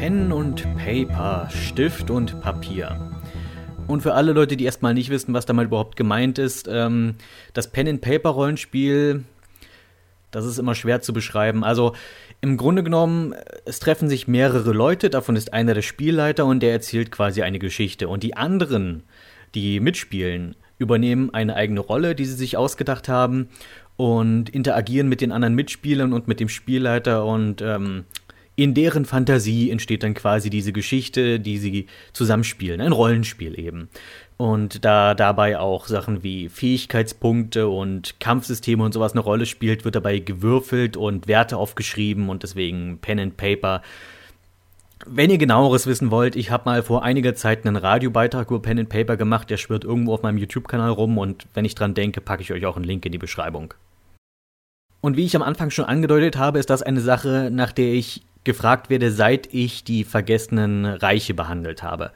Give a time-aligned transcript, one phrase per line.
[0.00, 2.98] Pen und Paper, Stift und Papier.
[3.86, 7.16] Und für alle Leute, die erstmal nicht wissen, was damit überhaupt gemeint ist, ähm,
[7.52, 9.24] das Pen-and-Paper-Rollenspiel,
[10.30, 11.64] das ist immer schwer zu beschreiben.
[11.64, 11.94] Also
[12.40, 13.34] im Grunde genommen,
[13.66, 17.58] es treffen sich mehrere Leute, davon ist einer der Spielleiter und der erzählt quasi eine
[17.58, 18.08] Geschichte.
[18.08, 19.02] Und die anderen,
[19.54, 23.50] die mitspielen, übernehmen eine eigene Rolle, die sie sich ausgedacht haben
[23.98, 28.06] und interagieren mit den anderen Mitspielern und mit dem Spielleiter und ähm,
[28.62, 33.88] in deren Fantasie entsteht dann quasi diese Geschichte, die sie zusammenspielen, ein Rollenspiel eben.
[34.36, 39.94] Und da dabei auch Sachen wie Fähigkeitspunkte und Kampfsysteme und sowas eine Rolle spielt, wird
[39.94, 43.80] dabei gewürfelt und Werte aufgeschrieben und deswegen Pen and Paper.
[45.06, 48.80] Wenn ihr genaueres wissen wollt, ich habe mal vor einiger Zeit einen Radiobeitrag über Pen
[48.80, 52.20] and Paper gemacht, der schwirrt irgendwo auf meinem YouTube-Kanal rum und wenn ich dran denke,
[52.20, 53.72] packe ich euch auch einen Link in die Beschreibung.
[55.00, 58.22] Und wie ich am Anfang schon angedeutet habe, ist das eine Sache, nach der ich
[58.44, 62.10] gefragt werde, seit ich die vergessenen Reiche behandelt habe.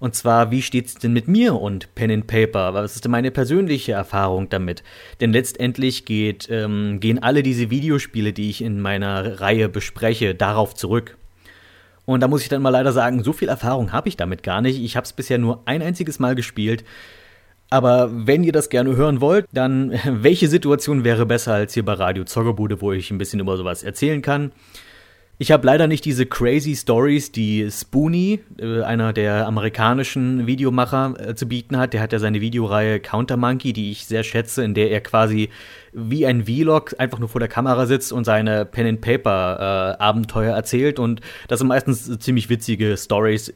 [0.00, 2.74] Und zwar, wie steht's denn mit mir und Pen and Paper?
[2.74, 4.82] Was ist denn meine persönliche Erfahrung damit?
[5.20, 10.74] Denn letztendlich geht, ähm, gehen alle diese Videospiele, die ich in meiner Reihe bespreche, darauf
[10.74, 11.16] zurück.
[12.06, 14.60] Und da muss ich dann mal leider sagen, so viel Erfahrung habe ich damit gar
[14.60, 14.82] nicht.
[14.82, 16.84] Ich habe es bisher nur ein einziges Mal gespielt.
[17.70, 21.94] Aber wenn ihr das gerne hören wollt, dann welche Situation wäre besser als hier bei
[21.94, 24.52] Radio Zoggerbude, wo ich ein bisschen über sowas erzählen kann?
[25.36, 31.34] Ich habe leider nicht diese crazy Stories, die Spoonie, äh, einer der amerikanischen Videomacher, äh,
[31.34, 31.92] zu bieten hat.
[31.92, 35.50] Der hat ja seine Videoreihe Counter Monkey, die ich sehr schätze, in der er quasi
[35.92, 40.02] wie ein Vlog einfach nur vor der Kamera sitzt und seine Pen and Paper äh,
[40.02, 43.52] Abenteuer erzählt und das sind meistens ziemlich witzige Stories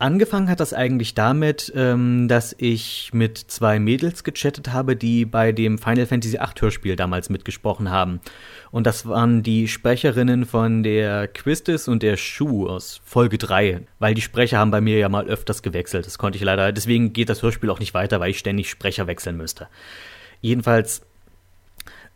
[0.00, 5.52] Angefangen hat das eigentlich damit, ähm, dass ich mit zwei Mädels gechattet habe, die bei
[5.52, 8.20] dem Final Fantasy VIII Hörspiel damals mitgesprochen haben.
[8.70, 13.82] Und das waren die Sprecherinnen von der Quistis und der Schuh aus Folge 3.
[13.98, 16.06] Weil die Sprecher haben bei mir ja mal öfters gewechselt.
[16.06, 19.06] Das konnte ich leider, deswegen geht das Hörspiel auch nicht weiter, weil ich ständig Sprecher
[19.06, 19.68] wechseln müsste.
[20.40, 21.02] Jedenfalls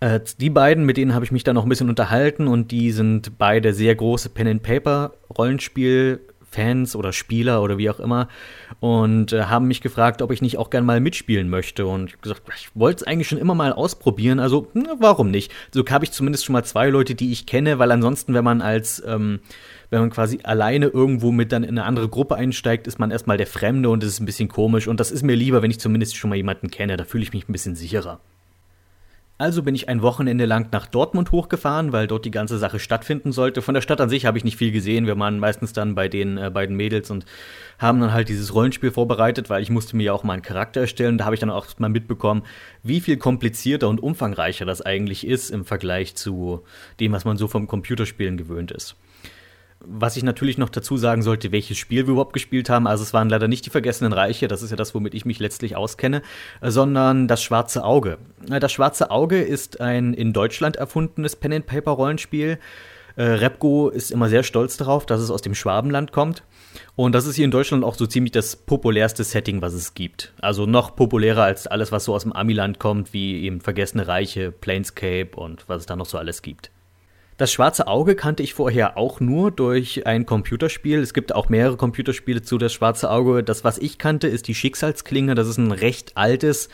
[0.00, 2.93] äh, die beiden, mit denen habe ich mich dann noch ein bisschen unterhalten und die
[2.93, 6.21] sind beide sehr große Pen and Paper Rollenspiel
[6.54, 8.28] Fans oder Spieler oder wie auch immer
[8.81, 12.20] und äh, haben mich gefragt, ob ich nicht auch gern mal mitspielen möchte und ich
[12.20, 15.53] gesagt, ich wollte es eigentlich schon immer mal ausprobieren, also na, warum nicht?
[15.72, 18.62] So habe ich zumindest schon mal zwei Leute, die ich kenne, weil ansonsten, wenn man
[18.62, 19.41] als ähm,
[19.91, 23.37] wenn man quasi alleine irgendwo mit dann in eine andere Gruppe einsteigt, ist man erstmal
[23.37, 25.78] der Fremde und das ist ein bisschen komisch und das ist mir lieber, wenn ich
[25.78, 28.20] zumindest schon mal jemanden kenne, da fühle ich mich ein bisschen sicherer.
[29.37, 33.33] Also bin ich ein Wochenende lang nach Dortmund hochgefahren, weil dort die ganze Sache stattfinden
[33.33, 33.62] sollte.
[33.62, 35.06] Von der Stadt an sich habe ich nicht viel gesehen.
[35.09, 37.27] Wir waren meistens dann bei den äh, beiden Mädels und
[37.81, 40.83] haben dann halt dieses Rollenspiel vorbereitet, weil ich musste mir ja auch mal einen Charakter
[40.83, 41.19] erstellen.
[41.19, 42.44] Da habe ich dann auch mal mitbekommen,
[42.84, 46.62] wie viel komplizierter und umfangreicher das eigentlich ist im Vergleich zu
[47.00, 48.94] dem, was man so vom Computerspielen gewöhnt ist.
[49.87, 52.87] Was ich natürlich noch dazu sagen sollte, welches Spiel wir überhaupt gespielt haben.
[52.87, 55.39] Also es waren leider nicht die Vergessenen Reiche, das ist ja das, womit ich mich
[55.39, 56.22] letztlich auskenne,
[56.62, 58.19] sondern das Schwarze Auge.
[58.50, 62.59] Äh, das Schwarze Auge ist ein in Deutschland erfundenes Pen-and-Paper-Rollenspiel.
[63.17, 66.43] Äh, Repco ist immer sehr stolz darauf, dass es aus dem Schwabenland kommt.
[66.97, 70.33] Und das ist hier in Deutschland auch so ziemlich das populärste Setting, was es gibt.
[70.41, 74.50] Also noch populärer als alles, was so aus dem Amiland kommt, wie eben Vergessene Reiche,
[74.50, 76.71] Planescape und was es da noch so alles gibt.
[77.37, 81.00] Das schwarze Auge kannte ich vorher auch nur durch ein Computerspiel.
[81.00, 83.43] Es gibt auch mehrere Computerspiele zu das schwarze Auge.
[83.43, 85.34] Das, was ich kannte, ist die Schicksalsklinge.
[85.34, 86.69] Das ist ein recht altes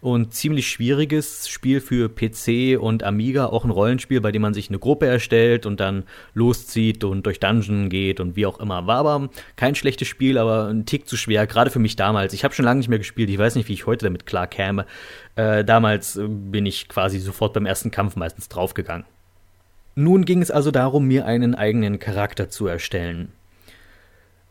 [0.00, 4.68] und ziemlich schwieriges Spiel für PC und Amiga, auch ein Rollenspiel, bei dem man sich
[4.68, 6.04] eine Gruppe erstellt und dann
[6.34, 8.88] loszieht und durch Dungeon geht und wie auch immer.
[8.88, 12.32] War aber kein schlechtes Spiel, aber ein Tick zu schwer, gerade für mich damals.
[12.32, 14.48] Ich habe schon lange nicht mehr gespielt, ich weiß nicht, wie ich heute damit klar
[14.48, 14.86] käme.
[15.36, 19.04] Äh, damals bin ich quasi sofort beim ersten Kampf meistens draufgegangen.
[19.94, 23.32] Nun ging es also darum, mir einen eigenen Charakter zu erstellen.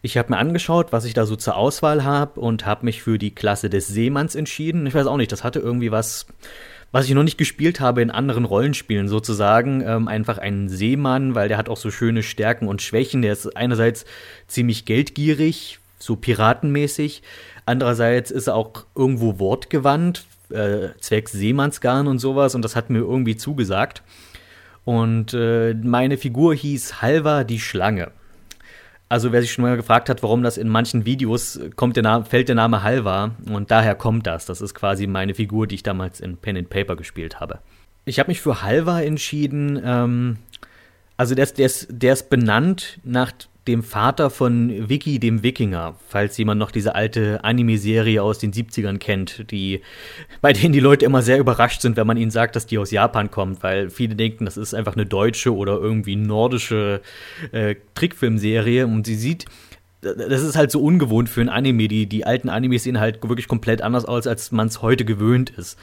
[0.01, 3.17] Ich habe mir angeschaut, was ich da so zur Auswahl habe und habe mich für
[3.17, 4.85] die Klasse des Seemanns entschieden.
[4.85, 6.25] Ich weiß auch nicht, das hatte irgendwie was,
[6.91, 9.81] was ich noch nicht gespielt habe in anderen Rollenspielen sozusagen.
[9.85, 13.21] Ähm, einfach ein Seemann, weil der hat auch so schöne Stärken und Schwächen.
[13.21, 14.05] Der ist einerseits
[14.47, 17.21] ziemlich geldgierig, so piratenmäßig.
[17.65, 22.55] Andererseits ist er auch irgendwo wortgewandt, äh, zwecks Seemannsgarn und sowas.
[22.55, 24.01] Und das hat mir irgendwie zugesagt.
[24.85, 28.11] Und äh, meine Figur hieß Halva die Schlange.
[29.09, 32.25] Also wer sich schon mal gefragt hat, warum das in manchen Videos kommt der Name,
[32.25, 34.45] fällt der Name Halva und daher kommt das.
[34.45, 37.59] Das ist quasi meine Figur, die ich damals in Pen and Paper gespielt habe.
[38.05, 39.81] Ich habe mich für Halva entschieden.
[39.83, 40.37] Ähm,
[41.17, 43.31] also der ist, der, ist, der ist benannt nach
[43.69, 48.97] dem Vater von Vicky, dem Wikinger, falls jemand noch diese alte Anime-Serie aus den 70ern
[48.97, 49.81] kennt, die,
[50.41, 52.91] bei denen die Leute immer sehr überrascht sind, wenn man ihnen sagt, dass die aus
[52.91, 57.01] Japan kommt, weil viele denken, das ist einfach eine deutsche oder irgendwie nordische
[57.51, 59.45] äh, Trickfilmserie und sie sieht
[60.01, 61.89] das ist halt so ungewohnt für ein Anime.
[61.89, 65.49] Die, die alten Animes sehen halt wirklich komplett anders aus, als man es heute gewöhnt
[65.49, 65.77] ist.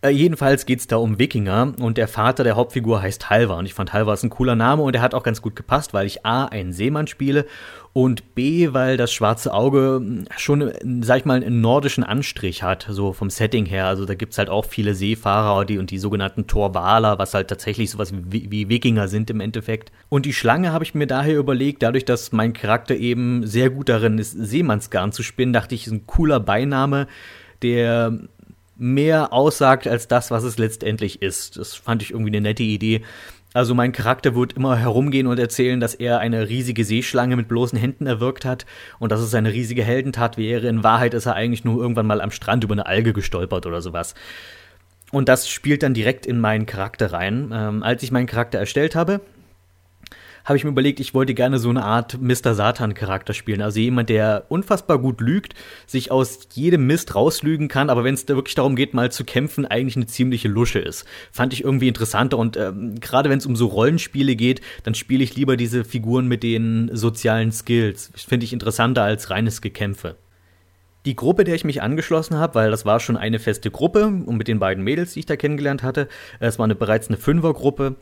[0.00, 3.66] Äh, jedenfalls geht es da um Wikinger und der Vater der Hauptfigur heißt Halvar und
[3.66, 6.06] ich fand Halvar ist ein cooler Name und er hat auch ganz gut gepasst, weil
[6.06, 7.46] ich A, einen Seemann spiele
[7.92, 10.72] und B, weil das schwarze Auge hm, schon,
[11.02, 13.86] sag ich mal, einen nordischen Anstrich hat, so vom Setting her.
[13.86, 17.48] Also da gibt es halt auch viele Seefahrer die, und die sogenannten Torwaler, was halt
[17.48, 19.90] tatsächlich sowas wie, wie Wikinger sind im Endeffekt.
[20.08, 23.88] Und die Schlange habe ich mir daher überlegt, dadurch, dass mein Charakter eben sehr gut
[23.88, 27.08] darin ist, Seemannsgarn zu spinnen, dachte ich, ist ein cooler Beiname,
[27.62, 28.16] der
[28.78, 31.56] mehr aussagt als das, was es letztendlich ist.
[31.58, 33.02] Das fand ich irgendwie eine nette Idee.
[33.54, 37.78] Also mein Charakter wird immer herumgehen und erzählen, dass er eine riesige Seeschlange mit bloßen
[37.78, 38.66] Händen erwürgt hat
[38.98, 40.68] und dass es eine riesige Heldentat wäre.
[40.68, 43.80] In Wahrheit ist er eigentlich nur irgendwann mal am Strand über eine Alge gestolpert oder
[43.80, 44.14] sowas.
[45.10, 47.50] Und das spielt dann direkt in meinen Charakter rein.
[47.52, 49.20] Ähm, als ich meinen Charakter erstellt habe,
[50.48, 52.54] habe ich mir überlegt, ich wollte gerne so eine Art Mr.
[52.54, 53.60] Satan-Charakter spielen.
[53.60, 55.54] Also jemand, der unfassbar gut lügt,
[55.86, 59.24] sich aus jedem Mist rauslügen kann, aber wenn es da wirklich darum geht, mal zu
[59.24, 61.04] kämpfen, eigentlich eine ziemliche Lusche ist.
[61.32, 65.22] Fand ich irgendwie interessanter und ähm, gerade wenn es um so Rollenspiele geht, dann spiele
[65.22, 68.10] ich lieber diese Figuren mit den sozialen Skills.
[68.16, 70.16] Finde ich interessanter als reines Gekämpfe.
[71.08, 74.36] Die Gruppe, der ich mich angeschlossen habe, weil das war schon eine feste Gruppe und
[74.36, 76.08] mit den beiden Mädels, die ich da kennengelernt hatte,
[76.40, 77.96] es war eine, bereits eine Fünfergruppe,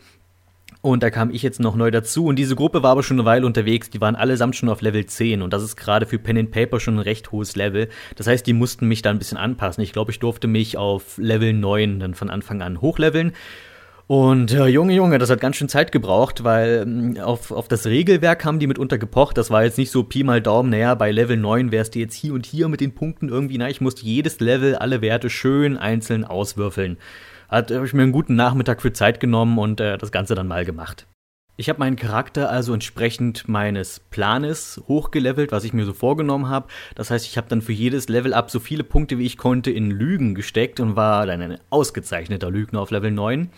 [0.86, 2.26] und da kam ich jetzt noch neu dazu.
[2.26, 3.90] Und diese Gruppe war aber schon eine Weile unterwegs.
[3.90, 5.42] Die waren allesamt schon auf Level 10.
[5.42, 7.88] Und das ist gerade für Pen and Paper schon ein recht hohes Level.
[8.14, 9.82] Das heißt, die mussten mich da ein bisschen anpassen.
[9.82, 13.32] Ich glaube, ich durfte mich auf Level 9 dann von Anfang an hochleveln.
[14.06, 17.86] Und äh, Junge, Junge, das hat ganz schön Zeit gebraucht, weil äh, auf, auf das
[17.86, 19.36] Regelwerk haben die mitunter gepocht.
[19.36, 22.14] Das war jetzt nicht so Pi mal Daumen, naja, bei Level 9 wärst du jetzt
[22.14, 23.58] hier und hier mit den Punkten irgendwie.
[23.58, 26.98] Na, ich musste jedes Level, alle Werte schön einzeln auswürfeln
[27.48, 30.48] hat habe ich mir einen guten Nachmittag für Zeit genommen und äh, das Ganze dann
[30.48, 31.06] mal gemacht.
[31.58, 36.68] Ich habe meinen Charakter also entsprechend meines Planes hochgelevelt, was ich mir so vorgenommen habe.
[36.94, 39.70] Das heißt, ich habe dann für jedes Level up so viele Punkte wie ich konnte
[39.70, 43.48] in Lügen gesteckt und war dann ein ausgezeichneter Lügner auf Level 9.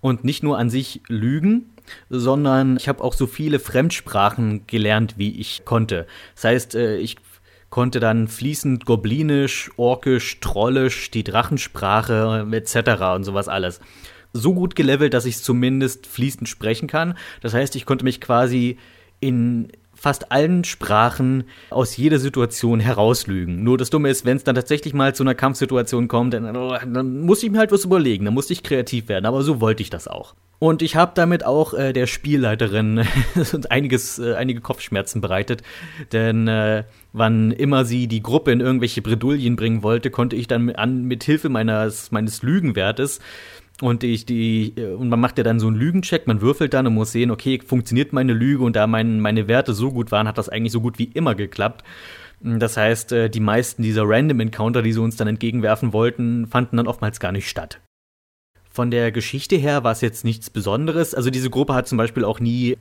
[0.00, 1.70] Und nicht nur an sich Lügen,
[2.10, 6.06] sondern ich habe auch so viele Fremdsprachen gelernt, wie ich konnte.
[6.34, 7.16] Das heißt, äh, ich
[7.70, 13.02] konnte dann fließend Goblinisch, Orkisch, Trollisch, die Drachensprache etc.
[13.14, 13.80] und sowas alles.
[14.32, 17.16] So gut gelevelt, dass ich es zumindest fließend sprechen kann.
[17.40, 18.78] Das heißt, ich konnte mich quasi
[19.20, 19.72] in
[20.06, 23.64] fast allen Sprachen aus jeder Situation herauslügen.
[23.64, 27.22] Nur das Dumme ist, wenn es dann tatsächlich mal zu einer Kampfsituation kommt, dann, dann
[27.22, 29.90] muss ich mir halt was überlegen, dann musste ich kreativ werden, aber so wollte ich
[29.90, 30.36] das auch.
[30.60, 33.04] Und ich habe damit auch äh, der Spielleiterin
[33.68, 35.64] einiges, äh, einige Kopfschmerzen bereitet,
[36.12, 40.70] denn äh, wann immer sie die Gruppe in irgendwelche Bredouillen bringen wollte, konnte ich dann
[40.70, 43.18] an, mit Hilfe meines, meines Lügenwertes
[43.80, 46.86] und ich die äh, und man macht ja dann so einen Lügencheck, man würfelt dann
[46.86, 50.28] und muss sehen, okay, funktioniert meine Lüge und da mein, meine Werte so gut waren,
[50.28, 51.84] hat das eigentlich so gut wie immer geklappt.
[52.40, 56.76] Das heißt, äh, die meisten dieser Random Encounter, die sie uns dann entgegenwerfen wollten, fanden
[56.76, 57.80] dann oftmals gar nicht statt.
[58.70, 61.14] Von der Geschichte her war es jetzt nichts Besonderes.
[61.14, 62.76] Also diese Gruppe hat zum Beispiel auch nie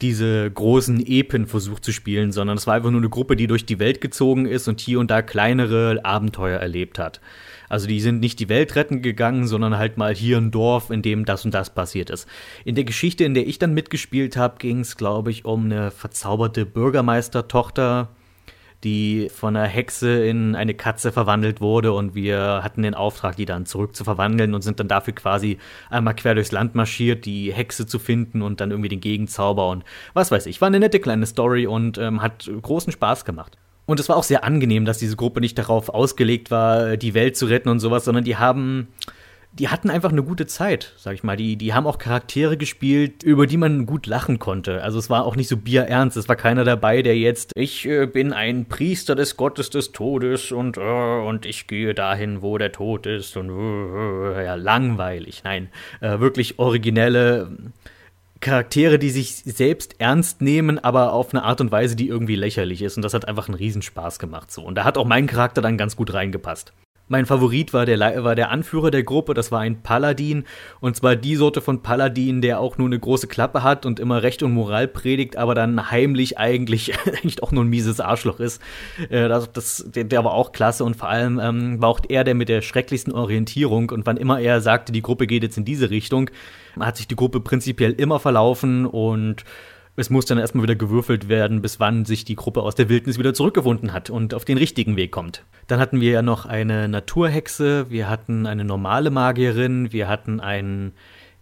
[0.00, 3.66] diese großen Epen versucht zu spielen, sondern es war einfach nur eine Gruppe, die durch
[3.66, 7.20] die Welt gezogen ist und hier und da kleinere Abenteuer erlebt hat.
[7.68, 11.02] Also die sind nicht die Welt retten gegangen, sondern halt mal hier ein Dorf, in
[11.02, 12.26] dem das und das passiert ist.
[12.64, 15.90] In der Geschichte, in der ich dann mitgespielt habe, ging es, glaube ich, um eine
[15.90, 18.08] verzauberte Bürgermeistertochter,
[18.84, 23.44] die von einer Hexe in eine Katze verwandelt wurde und wir hatten den Auftrag, die
[23.44, 25.58] dann zurück zu verwandeln und sind dann dafür quasi
[25.90, 29.84] einmal quer durchs Land marschiert, die Hexe zu finden und dann irgendwie den Gegenzauber und
[30.14, 30.60] was weiß ich.
[30.60, 33.58] War eine nette kleine Story und ähm, hat großen Spaß gemacht.
[33.88, 37.38] Und es war auch sehr angenehm, dass diese Gruppe nicht darauf ausgelegt war, die Welt
[37.38, 38.88] zu retten und sowas, sondern die haben,
[39.52, 41.38] die hatten einfach eine gute Zeit, sag ich mal.
[41.38, 44.82] Die, die haben auch Charaktere gespielt, über die man gut lachen konnte.
[44.82, 46.18] Also es war auch nicht so bierernst.
[46.18, 50.52] Es war keiner dabei, der jetzt, ich äh, bin ein Priester des Gottes des Todes
[50.52, 55.44] und, äh, und ich gehe dahin, wo der Tod ist und äh, ja, langweilig.
[55.44, 55.70] Nein,
[56.02, 57.50] wirklich originelle
[58.40, 62.82] Charaktere, die sich selbst ernst nehmen, aber auf eine Art und Weise, die irgendwie lächerlich
[62.82, 62.96] ist.
[62.96, 64.50] Und das hat einfach einen Riesenspaß gemacht.
[64.50, 64.62] So.
[64.62, 66.72] Und da hat auch mein Charakter dann ganz gut reingepasst.
[67.08, 70.44] Mein Favorit war der, war der Anführer der Gruppe, das war ein Paladin.
[70.80, 74.22] Und zwar die Sorte von Paladin, der auch nur eine große Klappe hat und immer
[74.22, 78.60] Recht und Moral predigt, aber dann heimlich eigentlich, eigentlich auch nur ein mieses Arschloch ist.
[79.08, 82.24] Äh, das, das, der, der war auch klasse und vor allem ähm, war auch er
[82.24, 83.90] der mit der schrecklichsten Orientierung.
[83.90, 86.30] Und wann immer er sagte, die Gruppe geht jetzt in diese Richtung,
[86.78, 89.44] hat sich die Gruppe prinzipiell immer verlaufen und
[89.98, 93.18] es muss dann erstmal wieder gewürfelt werden, bis wann sich die Gruppe aus der Wildnis
[93.18, 95.42] wieder zurückgewunden hat und auf den richtigen Weg kommt.
[95.66, 100.92] Dann hatten wir ja noch eine Naturhexe, wir hatten eine normale Magierin, wir hatten einen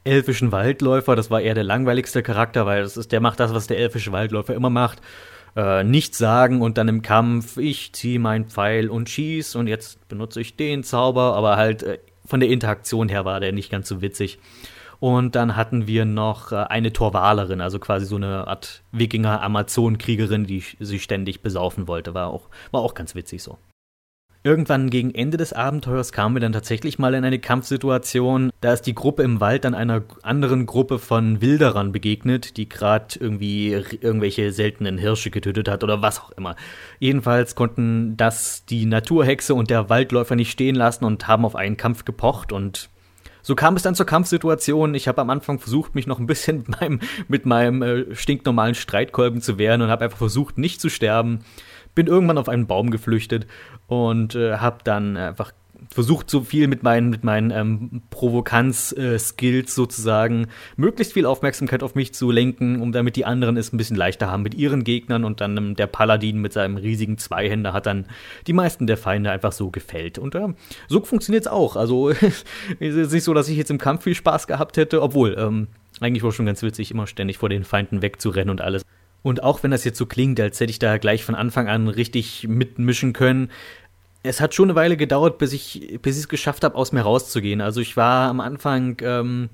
[0.05, 3.67] elfischen Waldläufer, das war eher der langweiligste Charakter, weil das ist, der macht das, was
[3.67, 5.03] der elfische Waldläufer immer macht.
[5.55, 10.09] Äh, nichts sagen und dann im Kampf, ich ziehe meinen Pfeil und schieß und jetzt
[10.09, 13.87] benutze ich den Zauber, aber halt äh, von der Interaktion her war der nicht ganz
[13.87, 14.39] so witzig.
[14.99, 20.63] Und dann hatten wir noch äh, eine Torwalerin, also quasi so eine Art Wikinger-Amazon-Kriegerin, die
[20.81, 22.15] sich ständig besaufen wollte.
[22.15, 23.59] War auch, war auch ganz witzig so.
[24.47, 28.51] Irgendwann gegen Ende des Abenteuers kamen wir dann tatsächlich mal in eine Kampfsituation.
[28.61, 33.19] Da ist die Gruppe im Wald dann einer anderen Gruppe von Wilderern begegnet, die gerade
[33.19, 36.55] irgendwie irgendwelche seltenen Hirsche getötet hat oder was auch immer.
[37.01, 41.77] Jedenfalls konnten das die Naturhexe und der Waldläufer nicht stehen lassen und haben auf einen
[41.77, 42.89] Kampf gepocht und
[43.47, 44.97] so kam es dann zur Kampfsituation.
[44.97, 48.75] Ich habe am Anfang versucht, mich noch ein bisschen mit meinem, mit meinem äh, stinknormalen
[48.75, 51.45] Streitkolben zu wehren und habe einfach versucht, nicht zu sterben.
[51.95, 53.47] Bin irgendwann auf einen Baum geflüchtet
[53.87, 55.53] und äh, habe dann einfach
[55.93, 61.95] versucht so viel mit meinen, mit meinen ähm, Provokanz-Skills äh, sozusagen möglichst viel Aufmerksamkeit auf
[61.95, 65.25] mich zu lenken, um damit die anderen es ein bisschen leichter haben mit ihren Gegnern
[65.25, 68.07] und dann ähm, der Paladin mit seinem riesigen Zweihänder hat dann
[68.47, 70.19] die meisten der Feinde einfach so gefällt.
[70.19, 70.49] Und äh,
[70.89, 71.77] so funktioniert es auch.
[71.77, 72.45] Also es
[72.81, 75.69] ist nicht so, dass ich jetzt im Kampf viel Spaß gehabt hätte, obwohl ähm,
[76.01, 78.83] eigentlich war schon ganz witzig, immer ständig vor den Feinden wegzurennen und alles.
[79.23, 81.89] Und auch wenn das jetzt so klingt, als hätte ich da gleich von Anfang an
[81.89, 83.51] richtig mitmischen können,
[84.27, 87.03] es hat schon eine Weile gedauert, bis ich bis ich es geschafft habe, aus mir
[87.03, 87.61] rauszugehen.
[87.61, 89.51] Also ich war am Anfang ähm,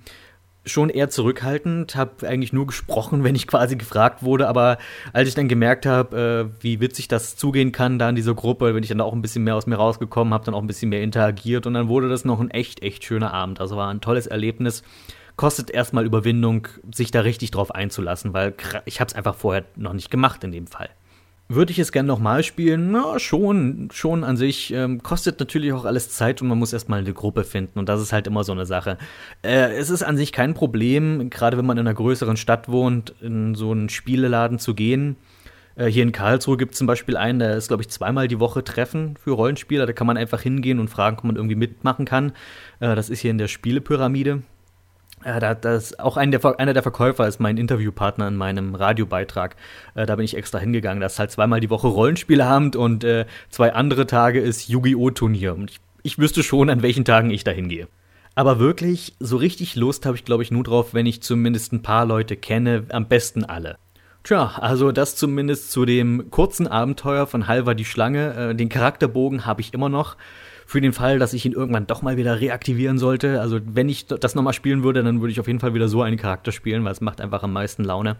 [0.65, 4.49] schon eher zurückhaltend, habe eigentlich nur gesprochen, wenn ich quasi gefragt wurde.
[4.49, 4.79] Aber
[5.13, 8.73] als ich dann gemerkt habe, äh, wie witzig das zugehen kann da in dieser Gruppe,
[8.73, 10.89] bin ich dann auch ein bisschen mehr aus mir rausgekommen, habe dann auch ein bisschen
[10.89, 13.61] mehr interagiert und dann wurde das noch ein echt, echt schöner Abend.
[13.61, 14.83] Also war ein tolles Erlebnis.
[15.37, 19.95] Kostet erstmal Überwindung, sich da richtig drauf einzulassen, weil ich habe es einfach vorher noch
[19.95, 20.91] nicht gemacht in dem Fall.
[21.55, 22.93] Würde ich es gerne nochmal spielen?
[22.93, 24.73] Na, schon, schon an sich.
[24.73, 28.01] Ähm, kostet natürlich auch alles Zeit und man muss erstmal eine Gruppe finden und das
[28.01, 28.97] ist halt immer so eine Sache.
[29.43, 33.15] Äh, es ist an sich kein Problem, gerade wenn man in einer größeren Stadt wohnt,
[33.21, 35.17] in so einen Spieleladen zu gehen.
[35.77, 38.41] Äh, hier in Karlsruhe gibt es zum Beispiel einen, der ist, glaube ich, zweimal die
[38.41, 39.85] Woche Treffen für Rollenspieler.
[39.85, 42.33] Da kann man einfach hingehen und fragen, ob man irgendwie mitmachen kann.
[42.81, 44.41] Äh, das ist hier in der Spielepyramide.
[45.25, 49.57] Ja, da, das, auch ein der, einer der Verkäufer ist mein Interviewpartner in meinem Radiobeitrag.
[49.95, 51.01] Äh, da bin ich extra hingegangen.
[51.01, 55.11] Das ist halt zweimal die Woche Rollenspieleabend und äh, zwei andere Tage ist Yu-Gi-Oh!
[55.11, 55.55] Turnier.
[55.55, 57.89] Und ich, ich wüsste schon, an welchen Tagen ich da hingehe.
[58.35, 61.83] Aber wirklich, so richtig Lust habe ich, glaube ich, nur drauf, wenn ich zumindest ein
[61.83, 63.77] paar Leute kenne, am besten alle.
[64.25, 68.51] Tja, also das zumindest zu dem kurzen Abenteuer von Halva die Schlange.
[68.51, 70.17] Äh, den Charakterbogen habe ich immer noch
[70.67, 73.41] für den Fall, dass ich ihn irgendwann doch mal wieder reaktivieren sollte.
[73.41, 76.03] Also wenn ich das nochmal spielen würde, dann würde ich auf jeden Fall wieder so
[76.03, 78.17] einen Charakter spielen, weil es macht einfach am meisten Laune.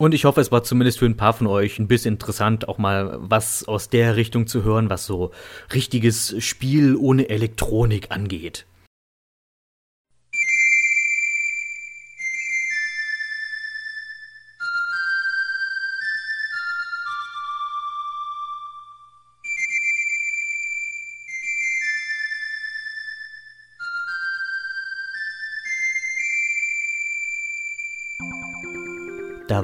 [0.00, 2.78] Und ich hoffe, es war zumindest für ein paar von euch ein bisschen interessant, auch
[2.78, 5.30] mal was aus der Richtung zu hören, was so
[5.74, 8.64] richtiges Spiel ohne Elektronik angeht.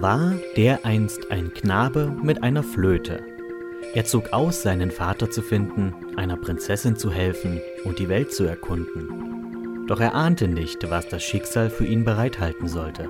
[0.02, 3.24] War dereinst ein Knabe mit einer Flöte.
[3.94, 8.44] Er zog aus, seinen Vater zu finden, einer Prinzessin zu helfen und die Welt zu
[8.44, 9.86] erkunden.
[9.86, 13.08] Doch er ahnte nicht, was das Schicksal für ihn bereithalten sollte.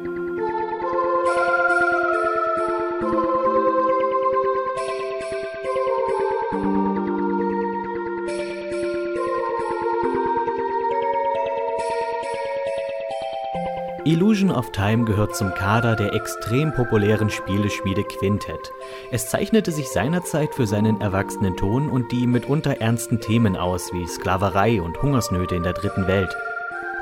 [14.06, 18.70] Illusion of Time gehört zum Kader der extrem populären Spieleschmiede Quintet.
[19.10, 24.06] Es zeichnete sich seinerzeit für seinen erwachsenen Ton und die mitunter ernsten Themen aus, wie
[24.06, 26.32] Sklaverei und Hungersnöte in der dritten Welt.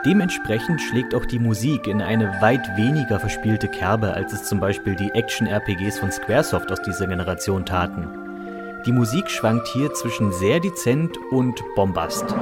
[0.06, 4.96] Dementsprechend schlägt auch die Musik in eine weit weniger verspielte Kerbe, als es zum Beispiel
[4.96, 8.08] die Action-RPGs von Squaresoft aus dieser Generation taten.
[8.86, 12.34] Die Musik schwankt hier zwischen sehr dezent und Bombast.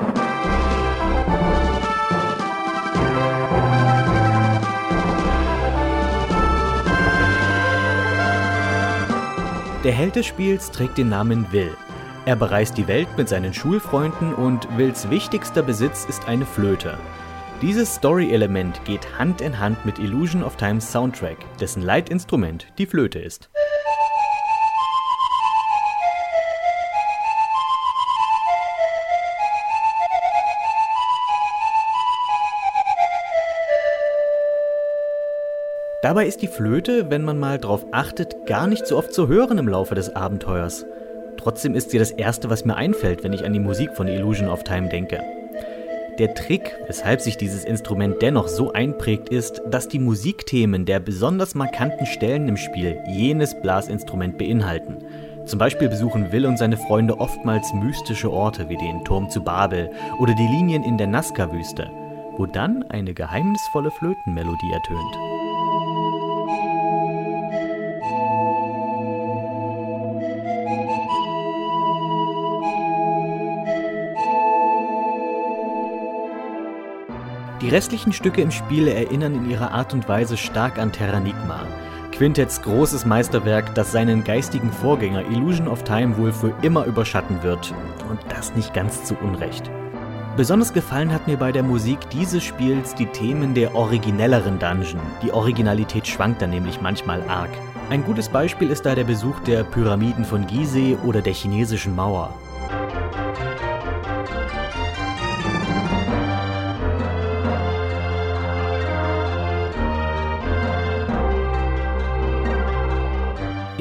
[9.84, 11.76] Der Held des Spiels trägt den Namen Will.
[12.24, 16.96] Er bereist die Welt mit seinen Schulfreunden und Wills wichtigster Besitz ist eine Flöte.
[17.62, 23.18] Dieses Story-Element geht Hand in Hand mit Illusion of Times Soundtrack, dessen Leitinstrument die Flöte
[23.18, 23.50] ist.
[36.12, 39.56] Dabei ist die Flöte, wenn man mal drauf achtet, gar nicht so oft zu hören
[39.56, 40.84] im Laufe des Abenteuers.
[41.38, 44.50] Trotzdem ist sie das erste, was mir einfällt, wenn ich an die Musik von Illusion
[44.50, 45.22] of Time denke.
[46.18, 51.54] Der Trick, weshalb sich dieses Instrument dennoch so einprägt, ist, dass die Musikthemen der besonders
[51.54, 54.98] markanten Stellen im Spiel jenes Blasinstrument beinhalten.
[55.46, 59.88] Zum Beispiel besuchen Will und seine Freunde oftmals mystische Orte wie den Turm zu Babel
[60.18, 61.90] oder die Linien in der Nazca-Wüste,
[62.36, 65.31] wo dann eine geheimnisvolle Flötenmelodie ertönt.
[77.62, 81.60] Die restlichen Stücke im Spiel erinnern in ihrer Art und Weise stark an Terranigma,
[82.10, 87.72] Quintetts großes Meisterwerk, das seinen geistigen Vorgänger Illusion of Time wohl für immer überschatten wird.
[88.10, 89.70] Und das nicht ganz zu Unrecht.
[90.36, 95.00] Besonders gefallen hat mir bei der Musik dieses Spiels die Themen der originelleren Dungeon.
[95.22, 97.50] Die Originalität schwankt da nämlich manchmal arg.
[97.90, 102.34] Ein gutes Beispiel ist da der Besuch der Pyramiden von Gizeh oder der chinesischen Mauer.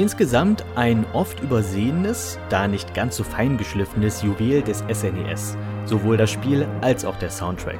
[0.01, 6.17] Insgesamt ein oft übersehenes, da nicht ganz so fein geschliffenes Juwel des SNES, e sowohl
[6.17, 7.77] das Spiel als auch der Soundtrack.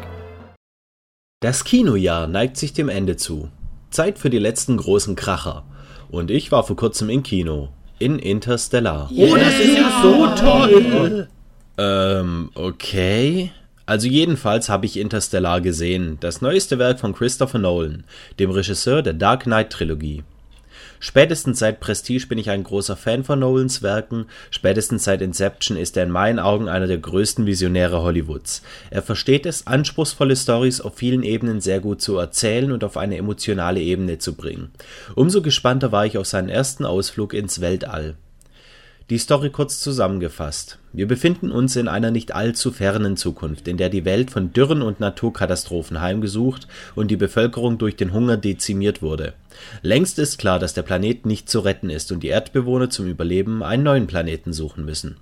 [1.40, 3.50] Das Kinojahr neigt sich dem Ende zu.
[3.90, 5.64] Zeit für die letzten großen Kracher.
[6.12, 7.70] Und ich war vor kurzem im Kino.
[7.98, 9.10] In Interstellar.
[9.16, 11.28] Oh, das ist ja so toll!
[11.80, 13.52] Ähm, okay.
[13.88, 18.04] Also jedenfalls habe ich Interstellar gesehen, das neueste Werk von Christopher Nolan,
[18.38, 20.24] dem Regisseur der Dark Knight Trilogie.
[21.04, 25.98] Spätestens seit Prestige bin ich ein großer Fan von Nolans Werken, spätestens seit Inception ist
[25.98, 28.62] er in meinen Augen einer der größten Visionäre Hollywoods.
[28.92, 33.18] Er versteht es, anspruchsvolle Stories auf vielen Ebenen sehr gut zu erzählen und auf eine
[33.18, 34.70] emotionale Ebene zu bringen.
[35.16, 38.16] Umso gespannter war ich auf seinen ersten Ausflug ins Weltall.
[39.12, 40.80] Die Story kurz zusammengefasst.
[40.94, 44.82] Wir befinden uns in einer nicht allzu fernen Zukunft, in der die Welt von Dürren
[44.82, 46.66] und Naturkatastrophen heimgesucht
[46.96, 49.34] und die Bevölkerung durch den Hunger dezimiert wurde.
[49.82, 53.64] Längst ist klar, dass der Planet nicht zu retten ist und die Erdbewohner zum Überleben
[53.64, 55.18] einen neuen Planeten suchen müssen.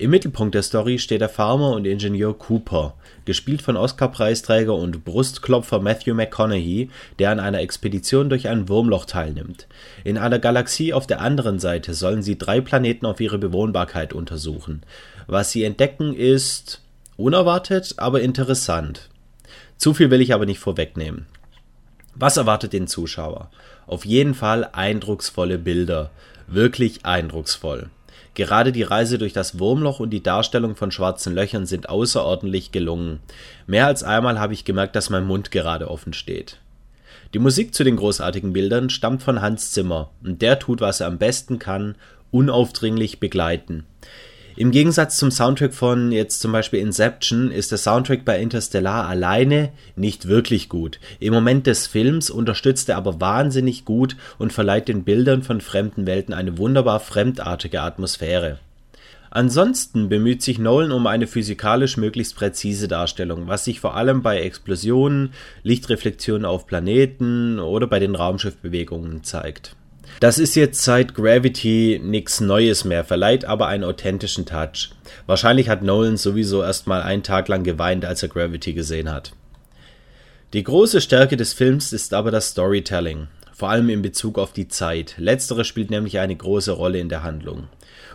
[0.00, 2.94] Im Mittelpunkt der Story steht der Farmer und Ingenieur Cooper,
[3.26, 9.66] gespielt von Oscar-Preisträger und Brustklopfer Matthew McConaughey, der an einer Expedition durch ein Wurmloch teilnimmt.
[10.02, 14.84] In einer Galaxie auf der anderen Seite sollen sie drei Planeten auf ihre Bewohnbarkeit untersuchen.
[15.26, 16.80] Was sie entdecken ist
[17.18, 19.10] unerwartet, aber interessant.
[19.76, 21.26] Zu viel will ich aber nicht vorwegnehmen.
[22.14, 23.50] Was erwartet den Zuschauer?
[23.86, 26.10] Auf jeden Fall eindrucksvolle Bilder.
[26.46, 27.90] Wirklich eindrucksvoll.
[28.40, 33.20] Gerade die Reise durch das Wurmloch und die Darstellung von schwarzen Löchern sind außerordentlich gelungen.
[33.66, 36.56] Mehr als einmal habe ich gemerkt, dass mein Mund gerade offen steht.
[37.34, 41.08] Die Musik zu den großartigen Bildern stammt von Hans Zimmer, und der tut, was er
[41.08, 41.96] am besten kann,
[42.30, 43.84] unaufdringlich begleiten.
[44.56, 49.70] Im Gegensatz zum Soundtrack von jetzt zum Beispiel Inception ist der Soundtrack bei Interstellar alleine
[49.96, 50.98] nicht wirklich gut.
[51.20, 56.06] Im Moment des Films unterstützt er aber wahnsinnig gut und verleiht den Bildern von fremden
[56.06, 58.58] Welten eine wunderbar fremdartige Atmosphäre.
[59.30, 64.40] Ansonsten bemüht sich Nolan um eine physikalisch möglichst präzise Darstellung, was sich vor allem bei
[64.40, 65.32] Explosionen,
[65.62, 69.76] Lichtreflexionen auf Planeten oder bei den Raumschiffbewegungen zeigt.
[70.18, 74.90] Das ist jetzt seit Gravity nichts Neues mehr, verleiht aber einen authentischen Touch.
[75.26, 79.32] Wahrscheinlich hat Nolan sowieso erstmal einen Tag lang geweint, als er Gravity gesehen hat.
[80.52, 84.66] Die große Stärke des Films ist aber das Storytelling, vor allem in Bezug auf die
[84.68, 85.14] Zeit.
[85.16, 87.68] Letztere spielt nämlich eine große Rolle in der Handlung.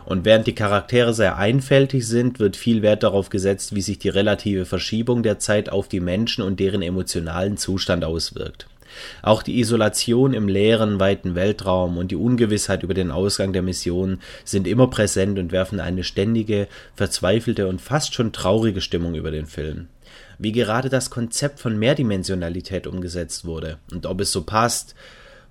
[0.05, 4.09] Und während die Charaktere sehr einfältig sind, wird viel Wert darauf gesetzt, wie sich die
[4.09, 8.67] relative Verschiebung der Zeit auf die Menschen und deren emotionalen Zustand auswirkt.
[9.21, 14.19] Auch die Isolation im leeren, weiten Weltraum und die Ungewissheit über den Ausgang der Mission
[14.43, 19.45] sind immer präsent und werfen eine ständige, verzweifelte und fast schon traurige Stimmung über den
[19.45, 19.87] Film.
[20.37, 24.95] Wie gerade das Konzept von Mehrdimensionalität umgesetzt wurde und ob es so passt,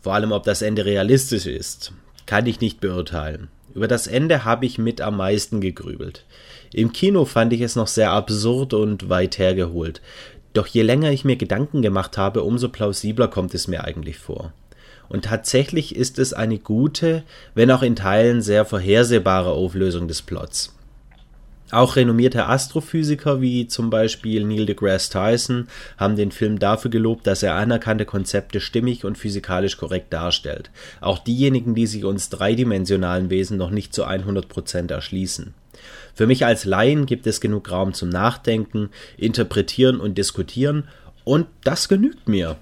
[0.00, 1.92] vor allem ob das Ende realistisch ist,
[2.26, 3.48] kann ich nicht beurteilen.
[3.74, 6.24] Über das Ende habe ich mit am meisten gegrübelt.
[6.72, 10.00] Im Kino fand ich es noch sehr absurd und weit hergeholt.
[10.54, 14.52] Doch je länger ich mir Gedanken gemacht habe, umso plausibler kommt es mir eigentlich vor.
[15.08, 20.74] Und tatsächlich ist es eine gute, wenn auch in Teilen sehr vorhersehbare Auflösung des Plots.
[21.70, 27.42] Auch renommierte Astrophysiker wie zum Beispiel Neil deGrasse Tyson haben den Film dafür gelobt, dass
[27.42, 30.70] er anerkannte Konzepte stimmig und physikalisch korrekt darstellt.
[31.00, 35.54] Auch diejenigen, die sich uns dreidimensionalen Wesen noch nicht zu 100% erschließen.
[36.14, 40.88] Für mich als Laien gibt es genug Raum zum Nachdenken, Interpretieren und Diskutieren
[41.24, 42.56] und das genügt mir.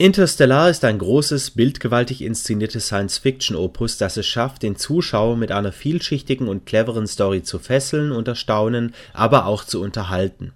[0.00, 6.46] Interstellar ist ein großes, bildgewaltig inszeniertes Science-Fiction-Opus, das es schafft, den Zuschauer mit einer vielschichtigen
[6.46, 10.52] und cleveren Story zu fesseln und erstaunen, aber auch zu unterhalten.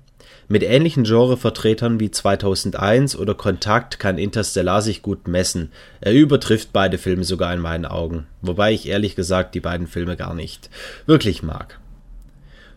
[0.52, 5.72] Mit ähnlichen Genrevertretern wie 2001 oder Kontakt kann Interstellar sich gut messen.
[6.02, 10.14] Er übertrifft beide Filme sogar in meinen Augen, wobei ich ehrlich gesagt die beiden Filme
[10.14, 10.68] gar nicht
[11.06, 11.80] wirklich mag.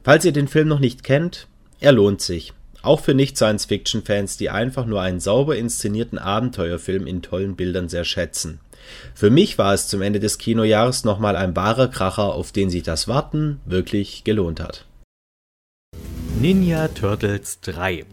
[0.05, 1.47] Falls ihr den Film noch nicht kennt,
[1.81, 2.53] er lohnt sich.
[2.81, 8.61] Auch für Nicht-Science-Fiction-Fans, die einfach nur einen sauber inszenierten Abenteuerfilm in tollen Bildern sehr schätzen.
[9.13, 12.83] Für mich war es zum Ende des Kinojahres nochmal ein wahrer Kracher, auf den sich
[12.83, 14.85] das Warten wirklich gelohnt hat.
[16.41, 18.05] Ninja Turtles 3.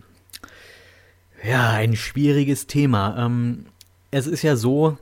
[1.44, 3.16] Ja, ein schwieriges Thema.
[3.18, 3.66] Ähm,
[4.12, 4.96] es ist ja so,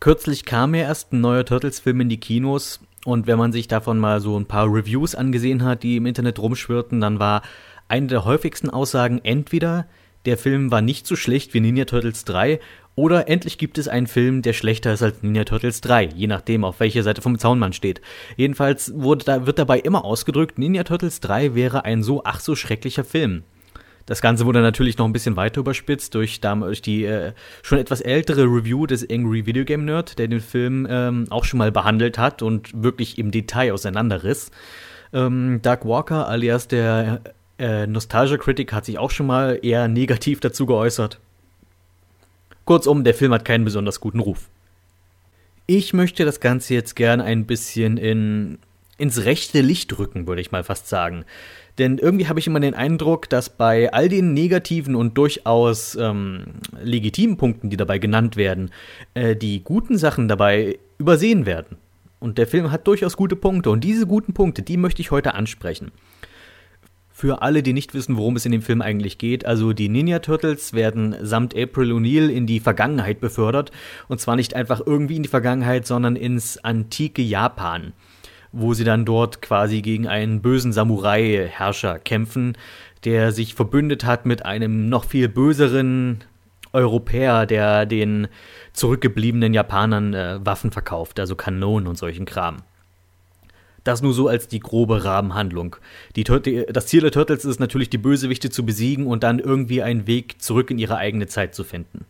[0.00, 3.98] kürzlich kam ja erst ein neuer Turtles-Film in die Kinos und wenn man sich davon
[3.98, 7.42] mal so ein paar Reviews angesehen hat, die im Internet rumschwirrten, dann war
[7.88, 9.86] eine der häufigsten Aussagen entweder,
[10.24, 12.58] der Film war nicht so schlecht wie Ninja Turtles 3
[12.98, 16.64] oder endlich gibt es einen Film, der schlechter ist als Ninja Turtles 3, je nachdem,
[16.64, 18.00] auf welcher Seite vom Zaun man steht.
[18.36, 18.92] Jedenfalls
[19.24, 23.44] da, wird dabei immer ausgedrückt, Ninja Turtles 3 wäre ein so ach so schrecklicher Film.
[24.06, 28.00] Das Ganze wurde natürlich noch ein bisschen weiter überspitzt durch, durch die äh, schon etwas
[28.00, 32.18] ältere Review des Angry Video Game Nerd, der den Film ähm, auch schon mal behandelt
[32.18, 34.50] hat und wirklich im Detail auseinanderriss.
[35.12, 37.20] Ähm, Doug Walker alias der
[37.60, 41.20] äh, Nostalgia Critic hat sich auch schon mal eher negativ dazu geäußert.
[42.68, 44.50] Kurzum, der Film hat keinen besonders guten Ruf.
[45.64, 48.58] Ich möchte das Ganze jetzt gern ein bisschen in,
[48.98, 51.24] ins rechte Licht rücken, würde ich mal fast sagen.
[51.78, 56.44] Denn irgendwie habe ich immer den Eindruck, dass bei all den negativen und durchaus ähm,
[56.82, 58.70] legitimen Punkten, die dabei genannt werden,
[59.14, 61.78] äh, die guten Sachen dabei übersehen werden.
[62.20, 65.32] Und der Film hat durchaus gute Punkte und diese guten Punkte, die möchte ich heute
[65.32, 65.90] ansprechen.
[67.20, 70.20] Für alle, die nicht wissen, worum es in dem Film eigentlich geht, also die Ninja
[70.20, 73.72] Turtles werden samt April O'Neil in die Vergangenheit befördert.
[74.06, 77.92] Und zwar nicht einfach irgendwie in die Vergangenheit, sondern ins antike Japan,
[78.52, 82.56] wo sie dann dort quasi gegen einen bösen Samurai-Herrscher kämpfen,
[83.02, 86.22] der sich verbündet hat mit einem noch viel böseren
[86.72, 88.28] Europäer, der den
[88.74, 92.58] zurückgebliebenen Japanern äh, Waffen verkauft, also Kanonen und solchen Kram.
[93.84, 95.76] Das nur so als die grobe Rahmenhandlung.
[96.16, 100.06] Die, das Ziel der Turtles ist natürlich, die Bösewichte zu besiegen und dann irgendwie einen
[100.06, 102.06] Weg zurück in ihre eigene Zeit zu finden.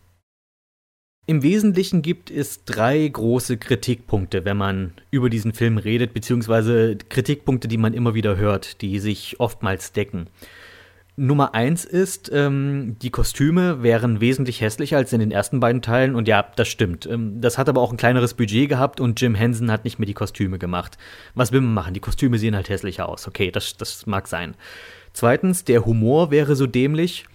[1.29, 7.67] Im Wesentlichen gibt es drei große Kritikpunkte, wenn man über diesen Film redet, beziehungsweise Kritikpunkte,
[7.67, 10.25] die man immer wieder hört, die sich oftmals decken.
[11.19, 16.15] Nummer eins ist, ähm, die Kostüme wären wesentlich hässlicher als in den ersten beiden Teilen.
[16.15, 17.05] Und ja, das stimmt.
[17.05, 20.05] Ähm, das hat aber auch ein kleineres Budget gehabt und Jim Henson hat nicht mehr
[20.05, 20.97] die Kostüme gemacht.
[21.35, 21.93] Was will man machen?
[21.93, 23.27] Die Kostüme sehen halt hässlicher aus.
[23.27, 24.55] Okay, das, das mag sein.
[25.13, 27.25] Zweitens, der Humor wäre so dämlich.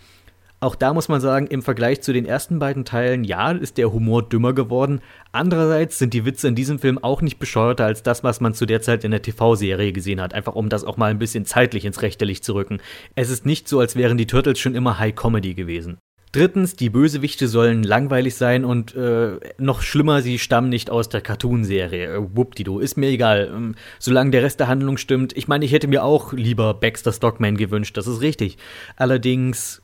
[0.65, 3.93] Auch da muss man sagen, im Vergleich zu den ersten beiden Teilen, ja, ist der
[3.93, 5.03] Humor dümmer geworden.
[5.31, 8.65] Andererseits sind die Witze in diesem Film auch nicht bescheuerter als das, was man zu
[8.65, 10.33] der Zeit in der TV-Serie gesehen hat.
[10.33, 12.79] Einfach um das auch mal ein bisschen zeitlich ins rechte Licht zu rücken.
[13.15, 15.99] Es ist nicht so, als wären die Turtles schon immer High Comedy gewesen.
[16.33, 21.21] Drittens, die Bösewichte sollen langweilig sein und äh, noch schlimmer, sie stammen nicht aus der
[21.21, 22.07] Cartoon-Serie.
[22.07, 23.53] Äh, Wuppdido, ist mir egal.
[23.55, 25.37] Ähm, solange der Rest der Handlung stimmt.
[25.37, 28.57] Ich meine, ich hätte mir auch lieber Baxter Stockman gewünscht, das ist richtig.
[28.97, 29.84] Allerdings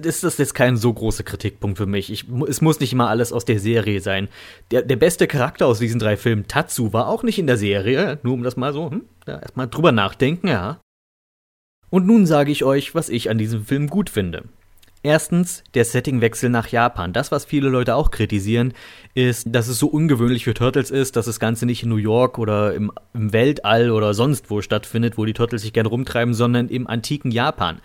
[0.00, 2.10] das ist jetzt kein so großer Kritikpunkt für mich.
[2.10, 4.28] Ich, es muss nicht immer alles aus der Serie sein.
[4.70, 8.18] Der, der beste Charakter aus diesen drei Filmen, Tatsu, war auch nicht in der Serie.
[8.22, 10.80] Nur um das mal so, hm, ja, erstmal drüber nachdenken, ja.
[11.90, 14.44] Und nun sage ich euch, was ich an diesem Film gut finde.
[15.04, 17.12] Erstens, der Settingwechsel nach Japan.
[17.12, 18.72] Das, was viele Leute auch kritisieren,
[19.12, 22.38] ist, dass es so ungewöhnlich für Turtles ist, dass das Ganze nicht in New York
[22.38, 26.70] oder im, im Weltall oder sonst wo stattfindet, wo die Turtles sich gerne rumtreiben, sondern
[26.70, 27.82] im antiken Japan.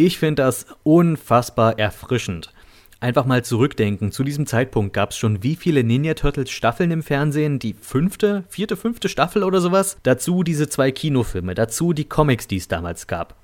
[0.00, 2.52] Ich finde das unfassbar erfrischend.
[3.00, 4.12] Einfach mal zurückdenken.
[4.12, 7.58] Zu diesem Zeitpunkt gab es schon wie viele Ninja Turtles Staffeln im Fernsehen?
[7.58, 9.96] Die fünfte, vierte, fünfte Staffel oder sowas?
[10.04, 13.34] Dazu diese zwei Kinofilme, dazu die Comics, die es damals gab.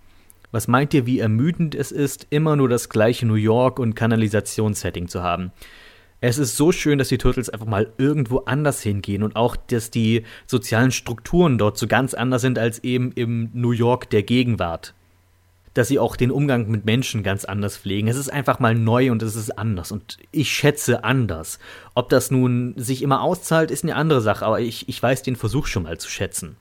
[0.53, 5.09] Was meint ihr, wie ermüdend es ist, immer nur das gleiche New York und Kanalisationssetting
[5.09, 5.51] zu haben?
[6.21, 9.90] Es ist so schön, dass die Turtles einfach mal irgendwo anders hingehen und auch, dass
[9.90, 14.95] die sozialen Strukturen dort so ganz anders sind als eben im New York der Gegenwart
[15.75, 18.09] dass sie auch den Umgang mit Menschen ganz anders pflegen.
[18.09, 21.59] Es ist einfach mal neu und es ist anders und ich schätze anders.
[21.95, 25.37] Ob das nun sich immer auszahlt, ist eine andere Sache, aber ich, ich weiß den
[25.37, 26.57] Versuch schon mal zu schätzen.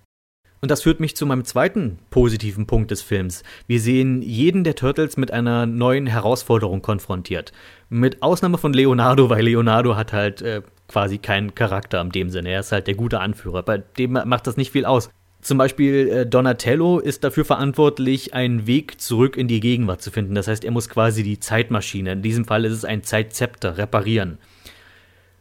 [0.64, 3.44] Und das führt mich zu meinem zweiten positiven Punkt des Films.
[3.68, 7.52] Wir sehen jeden der Turtles mit einer neuen Herausforderung konfrontiert.
[7.90, 12.52] Mit Ausnahme von Leonardo, weil Leonardo hat halt äh, quasi keinen Charakter in dem Sinne.
[12.52, 13.62] Er ist halt der gute Anführer.
[13.62, 15.10] Bei dem macht das nicht viel aus.
[15.44, 20.36] Zum Beispiel äh, Donatello ist dafür verantwortlich, einen Weg zurück in die Gegenwart zu finden.
[20.36, 24.38] Das heißt, er muss quasi die Zeitmaschine, in diesem Fall ist es ein Zeitzepter, reparieren.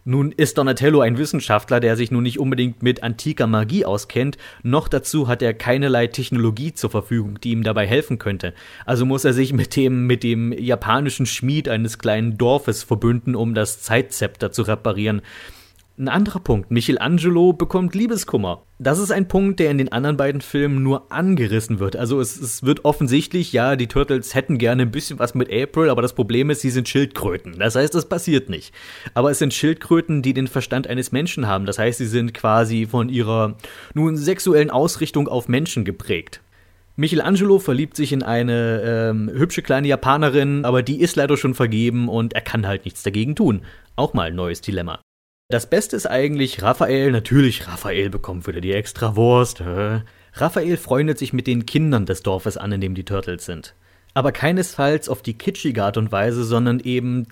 [0.05, 4.89] Nun ist Donatello ein Wissenschaftler, der sich nun nicht unbedingt mit antiker Magie auskennt, noch
[4.89, 8.55] dazu hat er keinerlei Technologie zur Verfügung, die ihm dabei helfen könnte.
[8.85, 13.55] Also muss er sich mit dem, mit dem japanischen Schmied eines kleinen Dorfes verbünden, um
[13.55, 15.23] das Zeitzepter zu reparieren.
[15.99, 18.63] Ein anderer Punkt, Michelangelo bekommt Liebeskummer.
[18.79, 21.97] Das ist ein Punkt, der in den anderen beiden Filmen nur angerissen wird.
[21.97, 25.91] Also es, es, wird offensichtlich, ja, die Turtles hätten gerne ein bisschen was mit April,
[25.91, 27.59] aber das Problem ist, sie sind Schildkröten.
[27.59, 28.73] Das heißt, das passiert nicht.
[29.13, 31.67] Aber es sind Schildkröten, die den Verstand eines Menschen haben.
[31.67, 33.59] Das heißt, sie sind quasi von ihrer
[33.93, 36.41] nun sexuellen Ausrichtung auf Menschen geprägt.
[36.97, 42.09] Michelangelo verliebt sich in eine ähm, hübsche kleine Japanerin, aber die ist leider schon vergeben
[42.09, 43.61] und er kann halt nichts dagegen tun.
[43.95, 44.99] Auch mal ein neues Dilemma.
[45.53, 49.63] Das Beste ist eigentlich Raphael, natürlich Raphael bekommt wieder die extra Wurst.
[50.33, 53.75] Raphael freundet sich mit den Kindern des Dorfes an, in dem die Turtles sind.
[54.15, 57.27] Aber keinesfalls auf die kitschige Art und Weise, sondern eben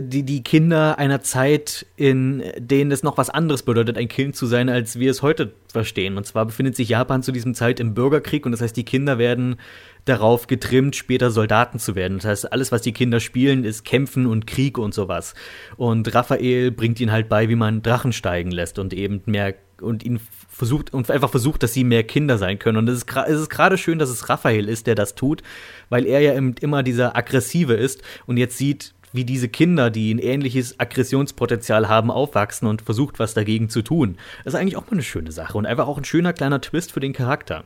[0.00, 4.46] die, die Kinder einer Zeit, in denen es noch was anderes bedeutet, ein Kind zu
[4.46, 6.16] sein, als wir es heute verstehen.
[6.16, 9.18] Und zwar befindet sich Japan zu diesem Zeit im Bürgerkrieg und das heißt, die Kinder
[9.18, 9.56] werden
[10.04, 12.18] darauf getrimmt, später Soldaten zu werden.
[12.18, 15.34] Das heißt, alles, was die Kinder spielen, ist Kämpfen und Krieg und sowas.
[15.76, 20.04] Und Raphael bringt ihnen halt bei, wie man Drachen steigen lässt und eben mehr und
[20.04, 22.78] ihn versucht und einfach versucht, dass sie mehr Kinder sein können.
[22.78, 25.42] Und es ist, es ist gerade schön, dass es Raphael ist, der das tut,
[25.90, 30.18] weil er ja immer dieser aggressive ist und jetzt sieht, wie diese Kinder, die ein
[30.18, 34.16] ähnliches Aggressionspotenzial haben, aufwachsen und versucht, was dagegen zu tun.
[34.44, 36.92] Das ist eigentlich auch mal eine schöne Sache und einfach auch ein schöner kleiner Twist
[36.92, 37.64] für den Charakter.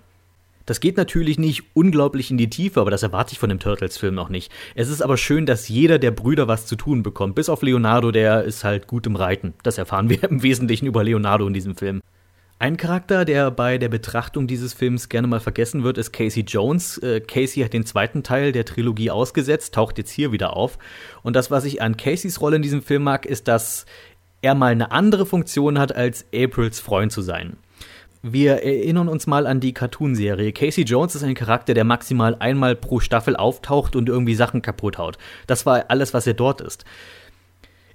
[0.67, 4.19] Das geht natürlich nicht unglaublich in die Tiefe, aber das erwarte ich von dem Turtles-Film
[4.19, 4.53] auch nicht.
[4.77, 7.35] Es ist aber schön, dass jeder der Brüder was zu tun bekommt.
[7.35, 9.55] Bis auf Leonardo, der ist halt gut im Reiten.
[9.63, 12.01] Das erfahren wir im Wesentlichen über Leonardo in diesem Film.
[12.61, 16.99] Ein Charakter, der bei der Betrachtung dieses Films gerne mal vergessen wird, ist Casey Jones.
[16.99, 20.79] Äh, Casey hat den zweiten Teil der Trilogie ausgesetzt, taucht jetzt hier wieder auf.
[21.23, 23.87] Und das, was ich an Caseys Rolle in diesem Film mag, ist, dass
[24.43, 27.57] er mal eine andere Funktion hat, als Aprils Freund zu sein.
[28.21, 30.53] Wir erinnern uns mal an die Cartoon-Serie.
[30.53, 34.99] Casey Jones ist ein Charakter, der maximal einmal pro Staffel auftaucht und irgendwie Sachen kaputt
[34.99, 35.17] haut.
[35.47, 36.85] Das war alles, was er dort ist.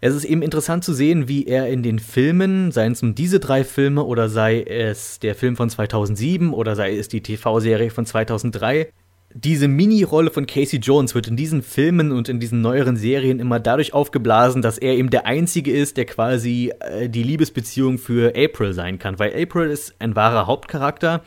[0.01, 3.39] Es ist eben interessant zu sehen, wie er in den Filmen, seien es nun diese
[3.39, 8.05] drei Filme oder sei es der Film von 2007 oder sei es die TV-Serie von
[8.05, 8.89] 2003,
[9.37, 13.59] diese Mini-Rolle von Casey Jones wird in diesen Filmen und in diesen neueren Serien immer
[13.59, 18.71] dadurch aufgeblasen, dass er eben der Einzige ist, der quasi äh, die Liebesbeziehung für April
[18.71, 19.19] sein kann.
[19.19, 21.21] Weil April ist ein wahrer Hauptcharakter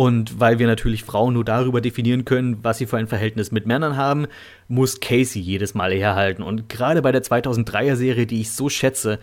[0.00, 3.66] und weil wir natürlich Frauen nur darüber definieren können, was sie für ein Verhältnis mit
[3.66, 4.28] Männern haben,
[4.66, 6.42] muss Casey jedes Mal herhalten.
[6.42, 9.18] Und gerade bei der 2003er Serie, die ich so schätze,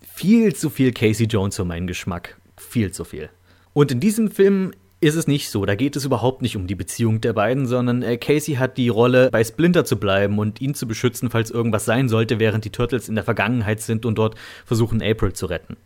[0.00, 2.36] viel zu viel Casey Jones für meinen Geschmack.
[2.56, 3.28] Viel zu viel.
[3.72, 5.66] Und in diesem Film ist es nicht so.
[5.66, 8.90] Da geht es überhaupt nicht um die Beziehung der beiden, sondern äh, Casey hat die
[8.90, 12.70] Rolle, bei Splinter zu bleiben und ihn zu beschützen, falls irgendwas sein sollte, während die
[12.70, 15.76] Turtles in der Vergangenheit sind und dort versuchen, April zu retten.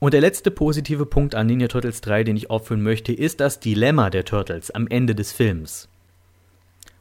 [0.00, 3.58] Und der letzte positive Punkt an Ninja Turtles 3, den ich aufführen möchte, ist das
[3.58, 5.88] Dilemma der Turtles am Ende des Films.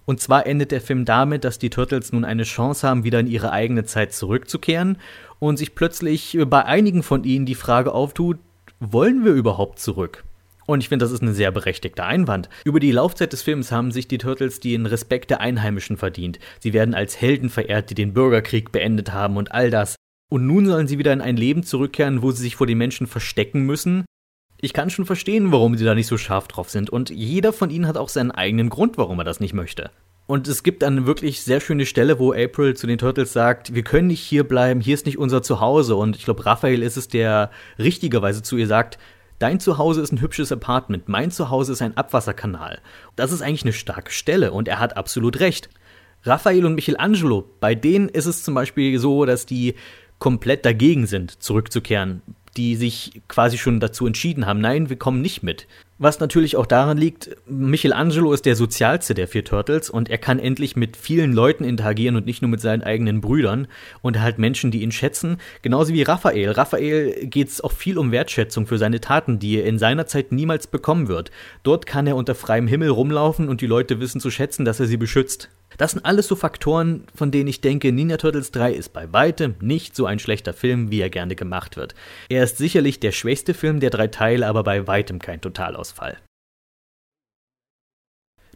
[0.06, 3.28] Und zwar endet der Film damit, dass die Turtles nun eine Chance haben, wieder in
[3.28, 4.98] ihre eigene Zeit zurückzukehren
[5.38, 8.40] und sich plötzlich bei einigen von ihnen die Frage auftut,
[8.80, 10.24] wollen wir überhaupt zurück?
[10.66, 12.50] Und ich finde, das ist ein sehr berechtigter Einwand.
[12.66, 16.40] Über die Laufzeit des Films haben sich die Turtles den Respekt der Einheimischen verdient.
[16.60, 19.96] Sie werden als Helden verehrt, die den Bürgerkrieg beendet haben und all das.
[20.30, 23.08] Und nun sollen sie wieder in ein Leben zurückkehren, wo sie sich vor den Menschen
[23.08, 24.06] verstecken müssen.
[24.60, 26.90] Ich kann schon verstehen, warum sie da nicht so scharf drauf sind.
[26.90, 29.92] Und jeder von ihnen hat auch seinen eigenen Grund, warum er das nicht möchte.
[30.26, 33.84] Und es gibt eine wirklich sehr schöne Stelle, wo April zu den Turtles sagt, wir
[33.84, 35.96] können nicht hier bleiben, hier ist nicht unser Zuhause.
[35.96, 38.98] Und ich glaube, Raphael ist es, der richtigerweise zu ihr sagt,
[39.40, 42.80] dein Zuhause ist ein hübsches Apartment, mein Zuhause ist ein Abwasserkanal.
[43.16, 45.70] Das ist eigentlich eine starke Stelle und er hat absolut recht.
[46.24, 49.76] Raphael und Michelangelo, bei denen ist es zum Beispiel so, dass die
[50.20, 52.22] komplett dagegen sind, zurückzukehren,
[52.58, 55.68] die sich quasi schon dazu entschieden haben, nein, wir kommen nicht mit.
[56.00, 60.38] Was natürlich auch daran liegt, Michelangelo ist der sozialste der vier Turtles und er kann
[60.38, 63.68] endlich mit vielen Leuten interagieren und nicht nur mit seinen eigenen Brüdern
[64.04, 66.52] und er hat Menschen, die ihn schätzen, genauso wie Raphael.
[66.52, 70.32] Raphael geht es auch viel um Wertschätzung für seine Taten, die er in seiner Zeit
[70.32, 71.32] niemals bekommen wird.
[71.64, 74.86] Dort kann er unter freiem Himmel rumlaufen und die Leute wissen zu schätzen, dass er
[74.86, 75.50] sie beschützt.
[75.76, 79.56] Das sind alles so Faktoren, von denen ich denke, Ninja Turtles 3 ist bei weitem
[79.60, 81.94] nicht so ein schlechter Film, wie er gerne gemacht wird.
[82.30, 86.18] Er ist sicherlich der schwächste Film der drei Teile, aber bei weitem kein Totalausfall.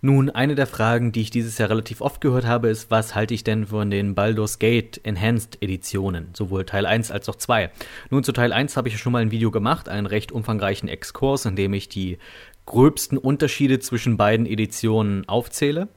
[0.03, 3.35] Nun, eine der Fragen, die ich dieses Jahr relativ oft gehört habe, ist, was halte
[3.35, 7.69] ich denn von den Baldur's Gate Enhanced Editionen, sowohl Teil 1 als auch 2.
[8.09, 11.45] Nun, zu Teil 1 habe ich schon mal ein Video gemacht, einen recht umfangreichen Exkurs,
[11.45, 12.17] in dem ich die
[12.65, 15.87] gröbsten Unterschiede zwischen beiden Editionen aufzähle.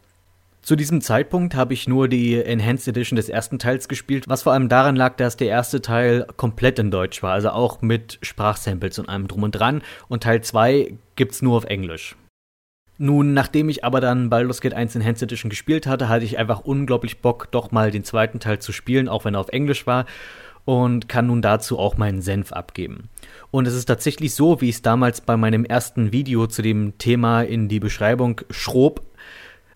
[0.65, 4.55] Zu diesem Zeitpunkt habe ich nur die Enhanced Edition des ersten Teils gespielt, was vor
[4.55, 8.99] allem daran lag, dass der erste Teil komplett in Deutsch war, also auch mit Sprachsamples
[8.99, 12.17] und allem drum und dran, und Teil 2 gibt's nur auf Englisch.
[12.97, 16.61] Nun, nachdem ich aber dann Baldur's Gate 1 Enhanced Edition gespielt hatte, hatte ich einfach
[16.61, 20.07] unglaublich Bock, doch mal den zweiten Teil zu spielen, auch wenn er auf Englisch war,
[20.65, 23.11] und kann nun dazu auch meinen Senf abgeben.
[23.51, 26.97] Und es ist tatsächlich so, wie ich es damals bei meinem ersten Video zu dem
[26.97, 29.03] Thema in die Beschreibung schrob,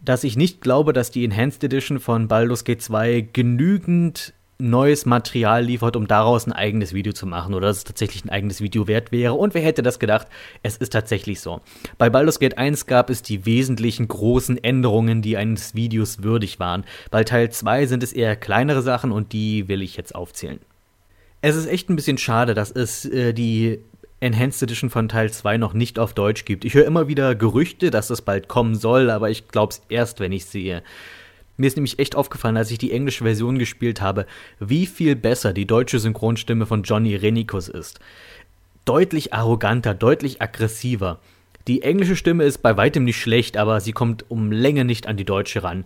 [0.00, 5.64] dass ich nicht glaube, dass die Enhanced Edition von Baldur's Gate 2 genügend neues Material
[5.64, 8.88] liefert, um daraus ein eigenes Video zu machen oder dass es tatsächlich ein eigenes Video
[8.88, 9.34] wert wäre.
[9.34, 10.26] Und wer hätte das gedacht?
[10.64, 11.60] Es ist tatsächlich so.
[11.96, 16.84] Bei Baldur's Gate 1 gab es die wesentlichen großen Änderungen, die eines Videos würdig waren.
[17.12, 20.58] Bei Teil 2 sind es eher kleinere Sachen und die will ich jetzt aufzählen.
[21.40, 23.78] Es ist echt ein bisschen schade, dass es äh, die
[24.20, 26.64] Enhanced Edition von Teil 2 noch nicht auf Deutsch gibt.
[26.64, 30.18] Ich höre immer wieder Gerüchte, dass das bald kommen soll, aber ich glaube es erst,
[30.18, 30.82] wenn ich sehe.
[31.56, 34.26] Mir ist nämlich echt aufgefallen, als ich die englische Version gespielt habe,
[34.58, 38.00] wie viel besser die deutsche Synchronstimme von Johnny Renikus ist.
[38.84, 41.20] Deutlich arroganter, deutlich aggressiver.
[41.68, 45.16] Die englische Stimme ist bei weitem nicht schlecht, aber sie kommt um Länge nicht an
[45.16, 45.84] die deutsche ran.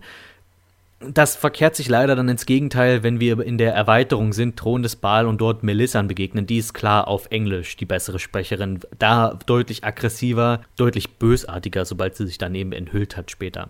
[1.07, 4.95] Das verkehrt sich leider dann ins Gegenteil, wenn wir in der Erweiterung sind, Thron des
[4.95, 6.45] Baal und dort Melissan begegnen.
[6.45, 8.79] Die ist klar auf Englisch die bessere Sprecherin.
[8.99, 13.69] Da deutlich aggressiver, deutlich bösartiger, sobald sie sich daneben enthüllt hat später.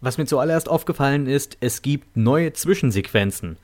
[0.00, 3.56] Was mir zuallererst aufgefallen ist, es gibt neue Zwischensequenzen.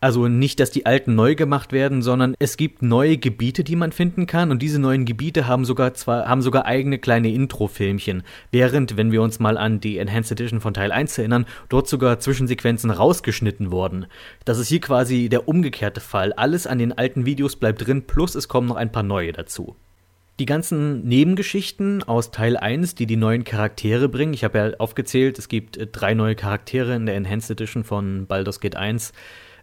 [0.00, 3.90] Also nicht, dass die alten neu gemacht werden, sondern es gibt neue Gebiete, die man
[3.90, 8.96] finden kann und diese neuen Gebiete haben sogar zwar haben sogar eigene kleine Intro-Filmchen, während
[8.96, 12.90] wenn wir uns mal an die Enhanced Edition von Teil 1 erinnern, dort sogar Zwischensequenzen
[12.90, 14.06] rausgeschnitten wurden.
[14.44, 16.32] Das ist hier quasi der umgekehrte Fall.
[16.32, 19.74] Alles an den alten Videos bleibt drin, plus es kommen noch ein paar neue dazu.
[20.38, 25.36] Die ganzen Nebengeschichten aus Teil 1, die die neuen Charaktere bringen, ich habe ja aufgezählt,
[25.40, 29.12] es gibt äh, drei neue Charaktere in der Enhanced Edition von Baldur's Gate 1.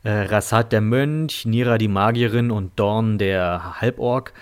[0.06, 4.34] Äh, Rassad der Mönch, Nira die Magierin und Dorn der Halborg.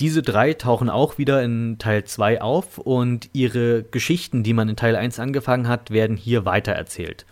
[0.00, 4.76] Diese drei tauchen auch wieder in Teil 2 auf und ihre Geschichten, die man in
[4.76, 7.26] Teil 1 angefangen hat, werden hier weitererzählt.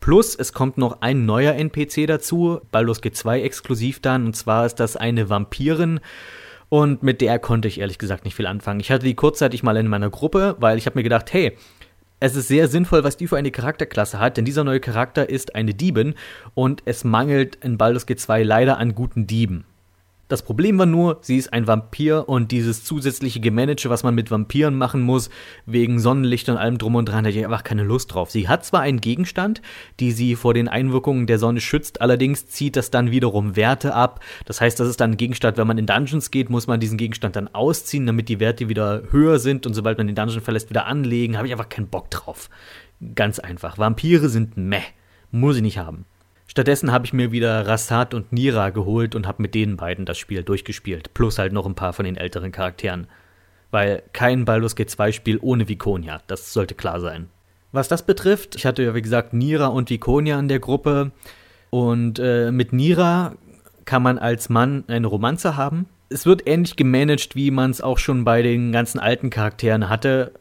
[0.00, 4.64] Plus, es kommt noch ein neuer NPC dazu, Baldur's Gate 2 exklusiv dann, und zwar
[4.64, 6.00] ist das eine Vampirin,
[6.70, 8.80] und mit der konnte ich ehrlich gesagt nicht viel anfangen.
[8.80, 11.54] Ich hatte die kurzzeitig mal in meiner Gruppe, weil ich habe mir gedacht, hey,
[12.20, 15.54] es ist sehr sinnvoll, was die für eine Charakterklasse hat, denn dieser neue Charakter ist
[15.54, 16.14] eine Diebin
[16.54, 19.64] und es mangelt in Baldur's Gate 2 leider an guten Dieben.
[20.30, 24.30] Das Problem war nur, sie ist ein Vampir und dieses zusätzliche Gemanage, was man mit
[24.30, 25.28] Vampiren machen muss,
[25.66, 28.30] wegen Sonnenlicht und allem drum und dran, hatte ich einfach keine Lust drauf.
[28.30, 29.60] Sie hat zwar einen Gegenstand,
[29.98, 34.20] die sie vor den Einwirkungen der Sonne schützt, allerdings zieht das dann wiederum Werte ab.
[34.44, 36.96] Das heißt, das ist dann ein Gegenstand, wenn man in Dungeons geht, muss man diesen
[36.96, 40.70] Gegenstand dann ausziehen, damit die Werte wieder höher sind und sobald man den Dungeon verlässt,
[40.70, 41.38] wieder anlegen.
[41.38, 42.50] Habe ich einfach keinen Bock drauf.
[43.16, 43.78] Ganz einfach.
[43.78, 44.78] Vampire sind meh.
[45.32, 46.04] Muss ich nicht haben.
[46.50, 50.18] Stattdessen habe ich mir wieder Rassad und Nira geholt und habe mit denen beiden das
[50.18, 51.14] Spiel durchgespielt.
[51.14, 53.06] Plus halt noch ein paar von den älteren Charakteren.
[53.70, 57.28] Weil kein Baldur's Gate 2 Spiel ohne Vikonia, das sollte klar sein.
[57.70, 61.12] Was das betrifft, ich hatte ja wie gesagt Nira und Vikonia in der Gruppe.
[61.70, 63.36] Und äh, mit Nira
[63.84, 65.86] kann man als Mann eine Romanze haben.
[66.08, 70.32] Es wird ähnlich gemanagt, wie man es auch schon bei den ganzen alten Charakteren hatte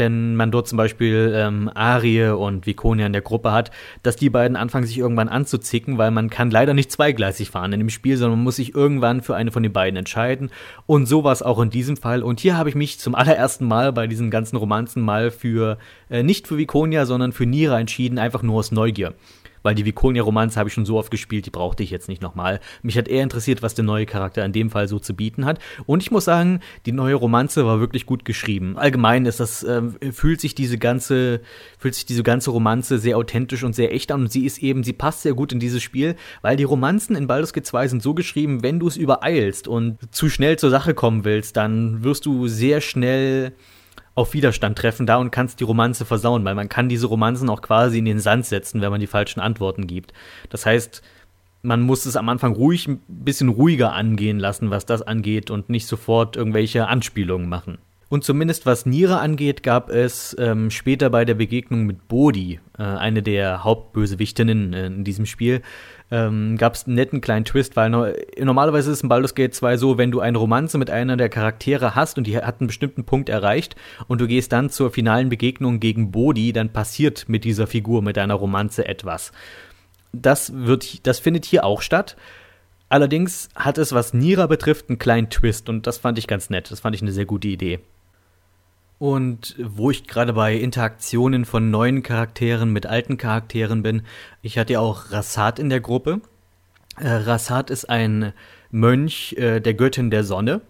[0.00, 3.70] wenn man dort zum Beispiel ähm, Arie und Vikonia in der Gruppe hat,
[4.02, 7.78] dass die beiden anfangen, sich irgendwann anzuzicken, weil man kann leider nicht zweigleisig fahren in
[7.78, 10.50] dem Spiel, sondern man muss sich irgendwann für eine von den beiden entscheiden.
[10.86, 12.22] Und so war es auch in diesem Fall.
[12.22, 16.22] Und hier habe ich mich zum allerersten Mal bei diesen ganzen Romanzen mal für, äh,
[16.22, 19.14] nicht für Vikonia, sondern für Nira entschieden, einfach nur aus Neugier
[19.62, 22.60] weil die Vikonia-Romanze habe ich schon so oft gespielt, die brauchte ich jetzt nicht nochmal.
[22.82, 25.58] Mich hat eher interessiert, was der neue Charakter in dem Fall so zu bieten hat.
[25.86, 28.76] Und ich muss sagen, die neue Romanze war wirklich gut geschrieben.
[28.76, 31.40] Allgemein ist das, äh, fühlt sich diese ganze,
[31.78, 34.22] fühlt sich diese ganze Romanze sehr authentisch und sehr echt an.
[34.22, 37.26] Und sie ist eben, sie passt sehr gut in dieses Spiel, weil die Romanzen in
[37.26, 40.94] Baldur's Gate 2 sind so geschrieben, wenn du es übereilst und zu schnell zur Sache
[40.94, 43.52] kommen willst, dann wirst du sehr schnell
[44.20, 47.62] auf Widerstand treffen da und kannst die Romanze versauen, weil man kann diese Romanzen auch
[47.62, 50.12] quasi in den Sand setzen, wenn man die falschen Antworten gibt.
[50.50, 51.02] Das heißt,
[51.62, 55.68] man muss es am Anfang ruhig, ein bisschen ruhiger angehen lassen, was das angeht und
[55.68, 57.78] nicht sofort irgendwelche Anspielungen machen.
[58.08, 62.82] Und zumindest was Niere angeht, gab es ähm, später bei der Begegnung mit Bodhi, äh,
[62.82, 65.62] eine der Hauptbösewichtinnen äh, in diesem Spiel,
[66.10, 68.06] ähm, gab es einen netten kleinen Twist, weil no
[68.38, 71.94] normalerweise ist in Baldur's Gate 2 so, wenn du eine Romanze mit einer der Charaktere
[71.94, 73.76] hast und die hat einen bestimmten Punkt erreicht
[74.08, 78.16] und du gehst dann zur finalen Begegnung gegen Bodhi, dann passiert mit dieser Figur, mit
[78.16, 79.32] deiner Romanze etwas.
[80.12, 82.16] Das, wird, das findet hier auch statt.
[82.88, 86.72] Allerdings hat es, was Nira betrifft, einen kleinen Twist und das fand ich ganz nett.
[86.72, 87.78] Das fand ich eine sehr gute Idee.
[89.00, 94.02] Und wo ich gerade bei Interaktionen von neuen Charakteren mit alten Charakteren bin,
[94.42, 96.20] ich hatte ja auch Rassat in der Gruppe.
[96.98, 98.34] Äh, Rassat ist ein
[98.70, 100.60] Mönch äh, der Göttin der Sonne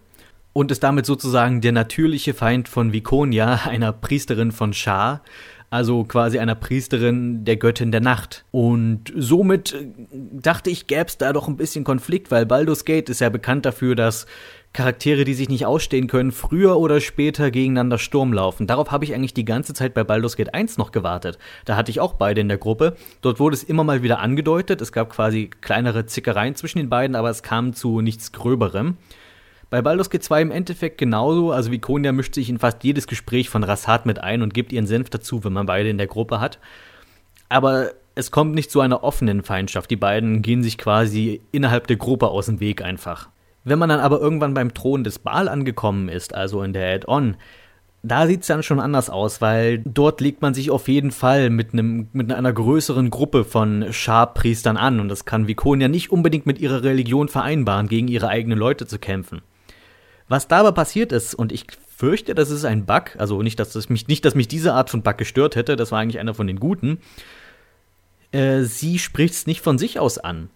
[0.53, 5.23] und ist damit sozusagen der natürliche Feind von Vikonia, einer Priesterin von Shah,
[5.69, 8.45] also quasi einer Priesterin der Göttin der Nacht.
[8.53, 13.09] Und somit äh, dachte ich, gäbe es da doch ein bisschen Konflikt, weil Baldur's Gate
[13.09, 14.27] ist ja bekannt dafür, dass
[14.73, 18.69] Charaktere, die sich nicht ausstehen können, früher oder später gegeneinander Sturm laufen.
[18.69, 21.39] Darauf habe ich eigentlich die ganze Zeit bei Baldur's Gate 1 noch gewartet.
[21.65, 22.97] Da hatte ich auch beide in der Gruppe.
[23.21, 24.81] Dort wurde es immer mal wieder angedeutet.
[24.81, 28.97] Es gab quasi kleinere Zickereien zwischen den beiden, aber es kam zu nichts Gröberem.
[29.71, 31.51] Bei Baldur's Gate 2 im Endeffekt genauso.
[31.51, 34.87] Also Vikonia mischt sich in fast jedes Gespräch von Rassat mit ein und gibt ihren
[34.87, 36.61] Senf dazu, wenn man beide in der Gruppe hat.
[37.49, 39.91] Aber es kommt nicht zu einer offenen Feindschaft.
[39.91, 43.29] Die beiden gehen sich quasi innerhalb der Gruppe aus dem Weg einfach.
[43.65, 47.37] Wenn man dann aber irgendwann beim Thron des Baal angekommen ist, also in der Add-on,
[48.03, 51.51] da sieht es dann schon anders aus, weil dort legt man sich auf jeden Fall
[51.51, 56.47] mit, einem, mit einer größeren Gruppe von Schar-Priestern an und das kann Vikonia nicht unbedingt
[56.47, 59.43] mit ihrer Religion vereinbaren, gegen ihre eigenen Leute zu kämpfen.
[60.29, 63.73] Was da aber passiert ist, und ich fürchte, das ist ein Bug, also nicht, dass
[63.73, 66.35] das mich, nicht, dass mich diese Art von Bug gestört hätte, das war eigentlich einer
[66.35, 66.99] von den guten,
[68.33, 70.49] äh, sie spricht es nicht von sich aus an.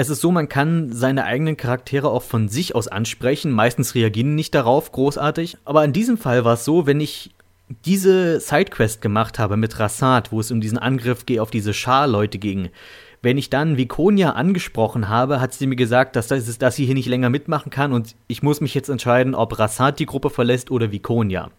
[0.00, 3.50] Es ist so, man kann seine eigenen Charaktere auch von sich aus ansprechen.
[3.50, 5.56] Meistens reagieren nicht darauf großartig.
[5.64, 7.34] Aber in diesem Fall war es so, wenn ich
[7.84, 12.68] diese Sidequest gemacht habe mit Rassad, wo es um diesen Angriff auf diese Schar-Leute ging,
[13.22, 16.94] wenn ich dann Vikonia angesprochen habe, hat sie mir gesagt, dass, das, dass sie hier
[16.94, 20.70] nicht länger mitmachen kann und ich muss mich jetzt entscheiden, ob Rassad die Gruppe verlässt
[20.70, 21.50] oder Vikonia.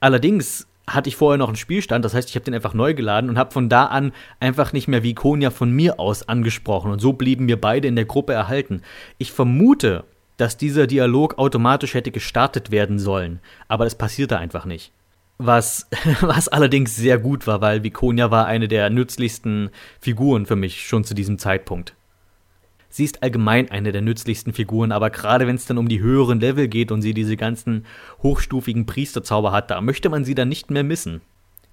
[0.00, 3.30] Allerdings hatte ich vorher noch einen Spielstand, das heißt, ich habe den einfach neu geladen
[3.30, 7.12] und habe von da an einfach nicht mehr Vikonia von mir aus angesprochen und so
[7.12, 8.82] blieben wir beide in der Gruppe erhalten.
[9.18, 10.04] Ich vermute,
[10.36, 14.92] dass dieser Dialog automatisch hätte gestartet werden sollen, aber das passierte einfach nicht.
[15.38, 15.88] Was,
[16.20, 19.70] was allerdings sehr gut war, weil Vikonia war eine der nützlichsten
[20.00, 21.94] Figuren für mich schon zu diesem Zeitpunkt.
[22.90, 26.40] Sie ist allgemein eine der nützlichsten Figuren, aber gerade wenn es dann um die höheren
[26.40, 27.86] Level geht und sie diese ganzen
[28.22, 31.20] hochstufigen Priesterzauber hat, da möchte man sie dann nicht mehr missen.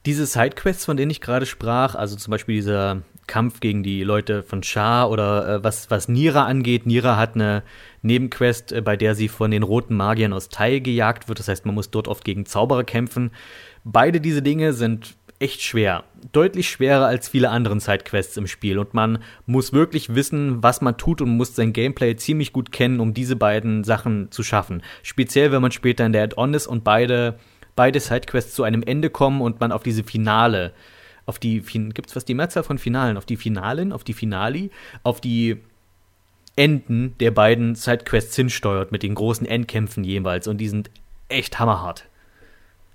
[0.06, 4.42] Diese Sidequests, von denen ich gerade sprach, also zum Beispiel dieser Kampf gegen die Leute
[4.42, 6.86] von Shah oder äh, was, was Nira angeht.
[6.86, 7.64] Nira hat eine
[8.04, 11.40] Nebenquest, äh, bei der sie von den roten Magiern aus Tai gejagt wird.
[11.40, 13.32] Das heißt, man muss dort oft gegen Zauberer kämpfen.
[13.84, 16.04] Beide diese Dinge sind echt schwer.
[16.32, 18.80] Deutlich schwerer als viele anderen Sidequests im Spiel.
[18.80, 23.00] Und man muss wirklich wissen, was man tut und muss sein Gameplay ziemlich gut kennen,
[23.00, 24.82] um diese beiden Sachen zu schaffen.
[25.04, 27.38] Speziell, wenn man später in der Add-on ist und beide,
[27.76, 30.74] beide Sidequests zu einem Ende kommen und man auf diese Finale,
[31.26, 33.18] auf die, gibt's was die Mehrzahl von Finalen?
[33.18, 34.72] Auf die Finalen, auf die Finali,
[35.04, 35.58] auf die
[36.56, 40.48] Enden der beiden Sidequests hinsteuert mit den großen Endkämpfen jeweils.
[40.48, 40.90] Und die sind
[41.30, 42.08] echt hammerhart.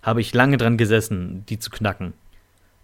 [0.03, 2.15] Habe ich lange dran gesessen, die zu knacken.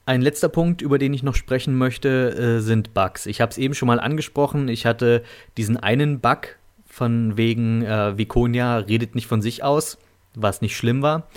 [0.08, 3.26] Ein letzter Punkt, über den ich noch sprechen möchte, äh, sind Bugs.
[3.26, 4.68] Ich habe es eben schon mal angesprochen.
[4.68, 5.22] Ich hatte
[5.58, 6.56] diesen einen Bug
[6.86, 9.98] von wegen äh, Viconia redet nicht von sich aus,
[10.34, 11.28] was nicht schlimm war.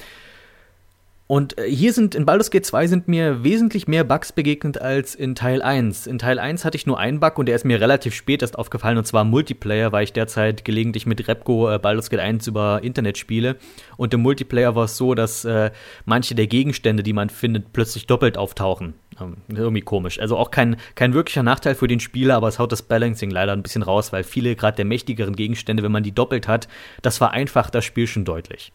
[1.31, 5.15] Und äh, hier sind in Baldur's Gate 2 sind mir wesentlich mehr Bugs begegnet als
[5.15, 6.05] in Teil 1.
[6.05, 8.59] In Teil 1 hatte ich nur einen Bug und der ist mir relativ spät erst
[8.59, 12.83] aufgefallen und zwar Multiplayer, weil ich derzeit gelegentlich mit Repco äh, Baldur's Gate 1 über
[12.83, 13.55] Internet spiele.
[13.95, 15.71] Und im Multiplayer war es so, dass äh,
[16.03, 18.95] manche der Gegenstände, die man findet, plötzlich doppelt auftauchen.
[19.17, 20.19] Ähm, irgendwie komisch.
[20.19, 23.53] Also auch kein, kein wirklicher Nachteil für den Spieler, aber es haut das Balancing leider
[23.53, 26.67] ein bisschen raus, weil viele gerade der mächtigeren Gegenstände, wenn man die doppelt hat,
[27.01, 28.73] das vereinfacht das Spiel schon deutlich.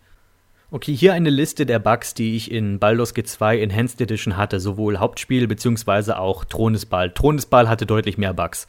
[0.72, 4.58] Okay, hier eine Liste der Bugs, die ich in Baldur's Gate 2 Enhanced Edition hatte,
[4.58, 7.12] sowohl Hauptspiel beziehungsweise auch Thron des Ball.
[7.12, 8.66] Thron des Ball hatte deutlich mehr Bugs.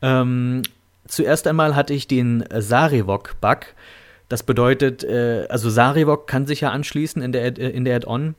[0.00, 0.62] Ähm,
[1.06, 3.66] zuerst einmal hatte ich den Sarivok-Bug.
[4.30, 8.36] Das bedeutet, äh, also Sarivok kann sich ja anschließen in der, äh, in der Add-on.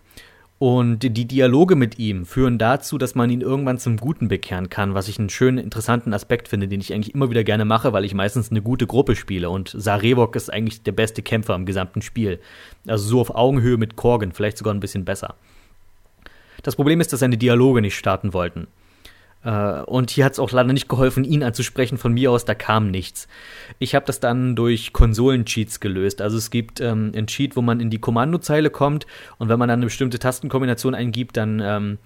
[0.58, 4.93] Und die Dialoge mit ihm führen dazu, dass man ihn irgendwann zum Guten bekehren kann,
[4.93, 8.06] was ich einen schönen, interessanten Aspekt finde, den ich eigentlich immer wieder gerne mache, weil
[8.06, 9.49] ich meistens eine gute Gruppe spiele.
[9.49, 12.39] Und Sarevok ist eigentlich der beste Kämpfer im gesamten Spiel.
[12.88, 15.36] Also so auf Augenhöhe mit Korgen, vielleicht sogar ein bisschen besser.
[16.64, 18.68] Das Problem ist, dass seine Dialoge nicht starten wollten.
[19.46, 21.98] Äh, und hier hat es auch leider nicht geholfen, ihn anzusprechen.
[21.98, 23.28] Von mir aus, da kam nichts.
[23.80, 26.22] Ich habe das dann durch Konsolen-Cheats gelöst.
[26.22, 29.06] Also es gibt ähm, einen Cheat, wo man in die Kommandozeile kommt
[29.38, 32.00] und wenn man dann eine bestimmte Tastenkombination eingibt, dann, ähm,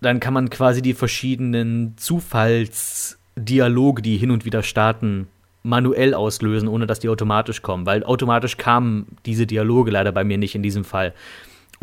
[0.00, 5.28] dann kann man quasi die verschiedenen Zufallsdialoge, die hin und wieder starten,
[5.64, 7.86] manuell auslösen, ohne dass die automatisch kommen.
[7.86, 11.14] Weil automatisch kamen diese Dialoge leider bei mir nicht in diesem Fall.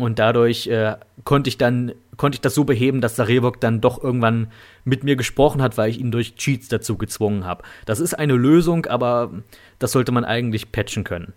[0.02, 4.02] Und dadurch äh, konnte ich dann, konnte ich das so beheben, dass Sarevok dann doch
[4.02, 4.48] irgendwann
[4.84, 7.62] mit mir gesprochen hat, weil ich ihn durch Cheats dazu gezwungen habe.
[7.86, 9.30] Das ist eine Lösung, aber
[9.78, 11.34] das sollte man eigentlich patchen können.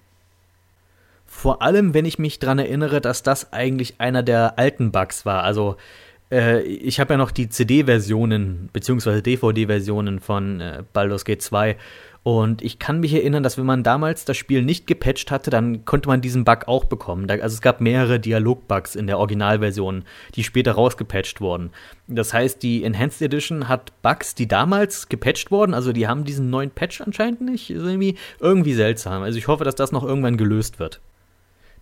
[1.27, 5.43] Vor allem, wenn ich mich daran erinnere, dass das eigentlich einer der alten Bugs war.
[5.43, 5.75] Also
[6.31, 9.21] äh, ich habe ja noch die CD-Versionen bzw.
[9.21, 11.77] DVD-Versionen von äh, Baldur's Gate 2
[12.25, 15.85] und ich kann mich erinnern, dass wenn man damals das Spiel nicht gepatcht hatte, dann
[15.85, 17.29] konnte man diesen Bug auch bekommen.
[17.29, 21.69] also es gab mehrere Dialog-Bugs in der Originalversion, die später rausgepatcht wurden.
[22.07, 26.49] Das heißt, die Enhanced Edition hat Bugs, die damals gepatcht wurden, also die haben diesen
[26.49, 27.69] neuen Patch anscheinend nicht.
[27.69, 29.21] Ist irgendwie, irgendwie seltsam.
[29.21, 31.01] Also ich hoffe, dass das noch irgendwann gelöst wird.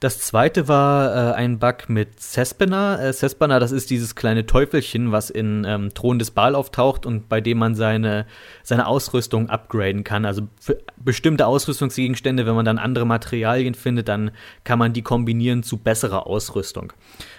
[0.03, 3.01] Das zweite war äh, ein Bug mit Cespena.
[3.01, 7.29] Äh, Cespena, das ist dieses kleine Teufelchen, was in ähm, Thron des Baal auftaucht und
[7.29, 8.25] bei dem man seine,
[8.63, 10.25] seine Ausrüstung upgraden kann.
[10.25, 14.31] Also für bestimmte Ausrüstungsgegenstände, wenn man dann andere Materialien findet, dann
[14.65, 16.91] kann man die kombinieren zu besserer Ausrüstung.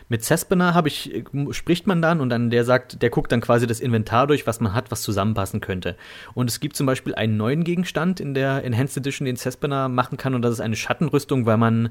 [0.08, 3.66] Mit Cespena ich, äh, spricht man dann und dann der sagt, der guckt dann quasi
[3.66, 5.96] das Inventar durch, was man hat, was zusammenpassen könnte.
[6.32, 10.16] Und es gibt zum Beispiel einen neuen Gegenstand in der Enhanced Edition, den Cespena machen
[10.16, 11.90] kann, und das ist eine Schattenrüstung, weil man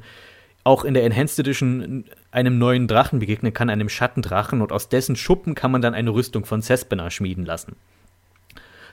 [0.64, 5.16] auch in der Enhanced Edition einem neuen Drachen begegnen kann, einem Schattendrachen, und aus dessen
[5.16, 7.76] Schuppen kann man dann eine Rüstung von Cespena schmieden lassen.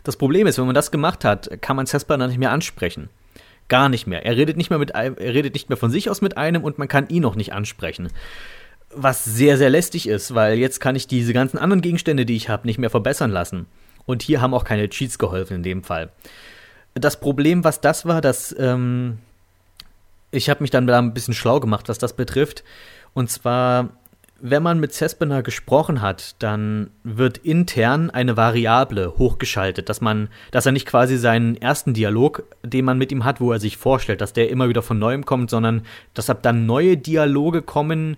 [0.03, 3.09] Das Problem ist, wenn man das gemacht hat, kann man Cespena nicht mehr ansprechen.
[3.69, 4.25] Gar nicht mehr.
[4.25, 6.79] Er redet nicht mehr mit er redet nicht mehr von sich aus mit einem und
[6.79, 8.09] man kann ihn noch nicht ansprechen.
[8.93, 12.49] Was sehr, sehr lästig ist, weil jetzt kann ich diese ganzen anderen Gegenstände, die ich
[12.49, 13.67] habe, nicht mehr verbessern lassen.
[14.07, 16.11] Und hier haben auch keine Cheats geholfen in dem Fall.
[16.95, 19.19] Das Problem, was das war, dass ähm,
[20.31, 22.65] ich habe mich dann da ein bisschen schlau gemacht, was das betrifft.
[23.15, 23.91] Und zwar,
[24.41, 30.67] wenn man mit Cespener gesprochen hat, dann wird intern eine Variable hochgeschaltet, dass man, dass
[30.67, 34.21] er nicht quasi seinen ersten Dialog, den man mit ihm hat, wo er sich vorstellt,
[34.21, 35.83] dass der immer wieder von neuem kommt, sondern
[36.15, 38.17] dass ab dann neue Dialoge kommen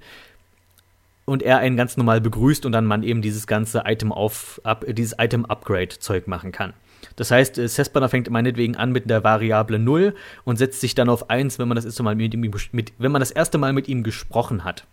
[1.25, 4.85] und er einen ganz normal begrüßt und dann man eben dieses ganze Item auf, up,
[4.87, 6.75] dieses Item Upgrade Zeug machen kann.
[7.17, 11.09] Das heißt, äh, Sesbana fängt meinetwegen an mit der Variable 0 und setzt sich dann
[11.09, 13.73] auf 1, wenn man das erste Mal mit ihm, mit, wenn man das erste Mal
[13.73, 14.85] mit ihm gesprochen hat.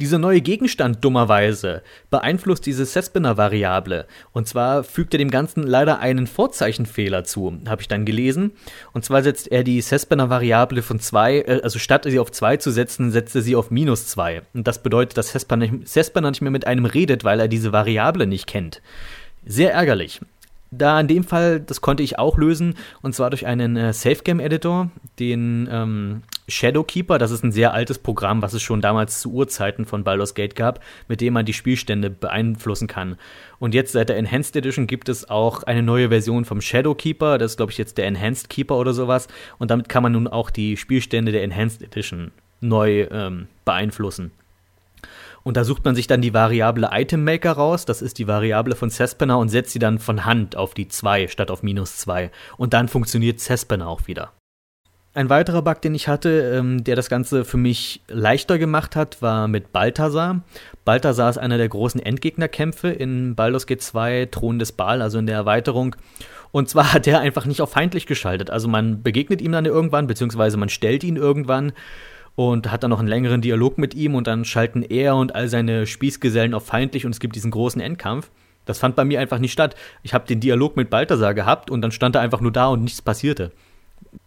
[0.00, 4.06] Dieser neue Gegenstand dummerweise beeinflusst diese Sespina-Variable.
[4.32, 8.52] Und zwar fügt er dem Ganzen leider einen Vorzeichenfehler zu, habe ich dann gelesen.
[8.92, 12.72] Und zwar setzt er die Sespina-Variable von 2, äh, also statt sie auf 2 zu
[12.72, 14.42] setzen, setzt er sie auf minus 2.
[14.52, 18.48] Und das bedeutet, dass Sespina nicht mehr mit einem redet, weil er diese Variable nicht
[18.48, 18.82] kennt.
[19.46, 20.20] Sehr ärgerlich.
[20.76, 24.90] Da in dem Fall, das konnte ich auch lösen, und zwar durch einen äh, Safe-Game-Editor,
[25.18, 27.18] den ähm, Shadowkeeper.
[27.18, 30.56] Das ist ein sehr altes Programm, was es schon damals zu Urzeiten von Baldur's Gate
[30.56, 33.16] gab, mit dem man die Spielstände beeinflussen kann.
[33.58, 37.38] Und jetzt seit der Enhanced Edition gibt es auch eine neue Version vom Shadowkeeper.
[37.38, 39.28] Das ist, glaube ich, jetzt der Enhanced Keeper oder sowas.
[39.58, 44.32] Und damit kann man nun auch die Spielstände der Enhanced Edition neu ähm, beeinflussen.
[45.44, 48.74] Und da sucht man sich dann die Variable Item Maker raus, das ist die Variable
[48.74, 52.30] von Cespener und setzt sie dann von Hand auf die 2 statt auf minus 2.
[52.56, 54.32] Und dann funktioniert Cespener auch wieder.
[55.12, 59.22] Ein weiterer Bug, den ich hatte, ähm, der das Ganze für mich leichter gemacht hat,
[59.22, 60.42] war mit Balthasar.
[60.84, 65.26] Balthasar ist einer der großen Endgegnerkämpfe in Baldur's Gate 2 Thron des Baal, also in
[65.26, 65.94] der Erweiterung.
[66.50, 68.50] Und zwar hat er einfach nicht auf feindlich geschaltet.
[68.50, 71.72] Also man begegnet ihm dann irgendwann, beziehungsweise man stellt ihn irgendwann
[72.36, 75.48] und hat dann noch einen längeren Dialog mit ihm und dann schalten er und all
[75.48, 78.30] seine Spießgesellen auf feindlich und es gibt diesen großen Endkampf.
[78.64, 79.76] Das fand bei mir einfach nicht statt.
[80.02, 82.82] Ich habe den Dialog mit Balthasar gehabt und dann stand er einfach nur da und
[82.82, 83.52] nichts passierte.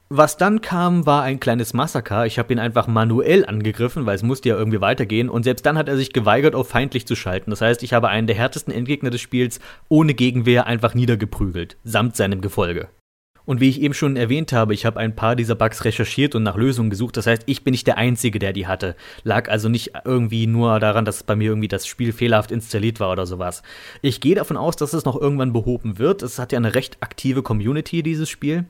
[0.09, 2.25] Was dann kam, war ein kleines Massaker.
[2.25, 5.29] Ich habe ihn einfach manuell angegriffen, weil es musste ja irgendwie weitergehen.
[5.29, 7.49] Und selbst dann hat er sich geweigert, auf feindlich zu schalten.
[7.49, 12.15] Das heißt, ich habe einen der härtesten Endgegner des Spiels ohne Gegenwehr einfach niedergeprügelt, samt
[12.15, 12.87] seinem Gefolge.
[13.47, 16.43] Und wie ich eben schon erwähnt habe, ich habe ein paar dieser Bugs recherchiert und
[16.43, 17.15] nach Lösungen gesucht.
[17.15, 18.93] Das heißt, ich bin nicht der Einzige, der die hatte.
[19.23, 23.09] Lag also nicht irgendwie nur daran, dass bei mir irgendwie das Spiel fehlerhaft installiert war
[23.09, 23.63] oder sowas.
[24.01, 26.23] Ich gehe davon aus, dass es noch irgendwann behoben wird.
[26.23, 28.65] Es hat ja eine recht aktive Community, dieses Spiel.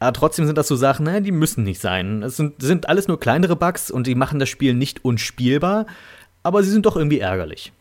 [0.00, 2.24] Aber trotzdem sind das so Sachen, naja, die müssen nicht sein.
[2.24, 5.86] Es sind, sind alles nur kleinere Bugs und die machen das Spiel nicht unspielbar,
[6.42, 7.72] aber sie sind doch irgendwie ärgerlich.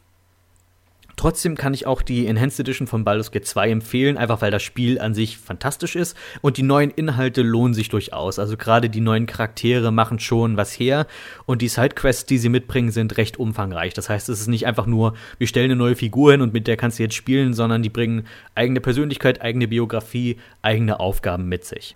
[1.18, 4.62] Trotzdem kann ich auch die Enhanced Edition von Baldur's Gate 2 empfehlen, einfach weil das
[4.62, 8.38] Spiel an sich fantastisch ist und die neuen Inhalte lohnen sich durchaus.
[8.38, 11.08] Also gerade die neuen Charaktere machen schon was her
[11.48, 13.96] und die Sidequests, die sie mitbringen, sind recht umfangreich.
[13.96, 16.68] Das heißt, es ist nicht einfach nur, wir stellen eine neue Figur hin und mit
[16.68, 21.66] der kannst du jetzt spielen, sondern die bringen eigene Persönlichkeit, eigene Biografie, eigene Aufgaben mit
[21.66, 21.96] sich.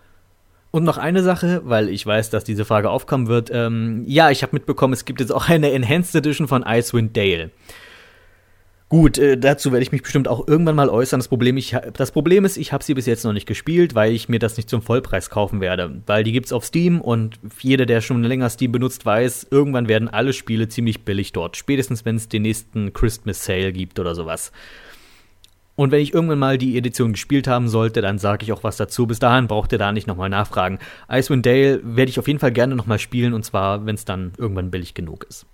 [0.71, 3.51] Und noch eine Sache, weil ich weiß, dass diese Frage aufkommen wird.
[3.53, 7.51] Ähm, ja, ich habe mitbekommen, es gibt jetzt auch eine Enhanced Edition von Icewind Dale.
[8.91, 11.21] Gut, äh, dazu werde ich mich bestimmt auch irgendwann mal äußern.
[11.21, 14.11] Das Problem, ich, das Problem ist, ich habe sie bis jetzt noch nicht gespielt, weil
[14.11, 16.01] ich mir das nicht zum Vollpreis kaufen werde.
[16.07, 20.09] Weil die gibt's auf Steam und jeder, der schon länger Steam benutzt, weiß, irgendwann werden
[20.09, 21.55] alle Spiele ziemlich billig dort.
[21.55, 24.51] Spätestens, wenn es den nächsten Christmas Sale gibt oder sowas.
[25.77, 28.75] Und wenn ich irgendwann mal die Edition gespielt haben sollte, dann sage ich auch was
[28.75, 29.07] dazu.
[29.07, 30.79] Bis dahin braucht ihr da nicht nochmal nachfragen.
[31.09, 34.33] Icewind Dale werde ich auf jeden Fall gerne nochmal spielen und zwar, wenn es dann
[34.37, 35.45] irgendwann billig genug ist.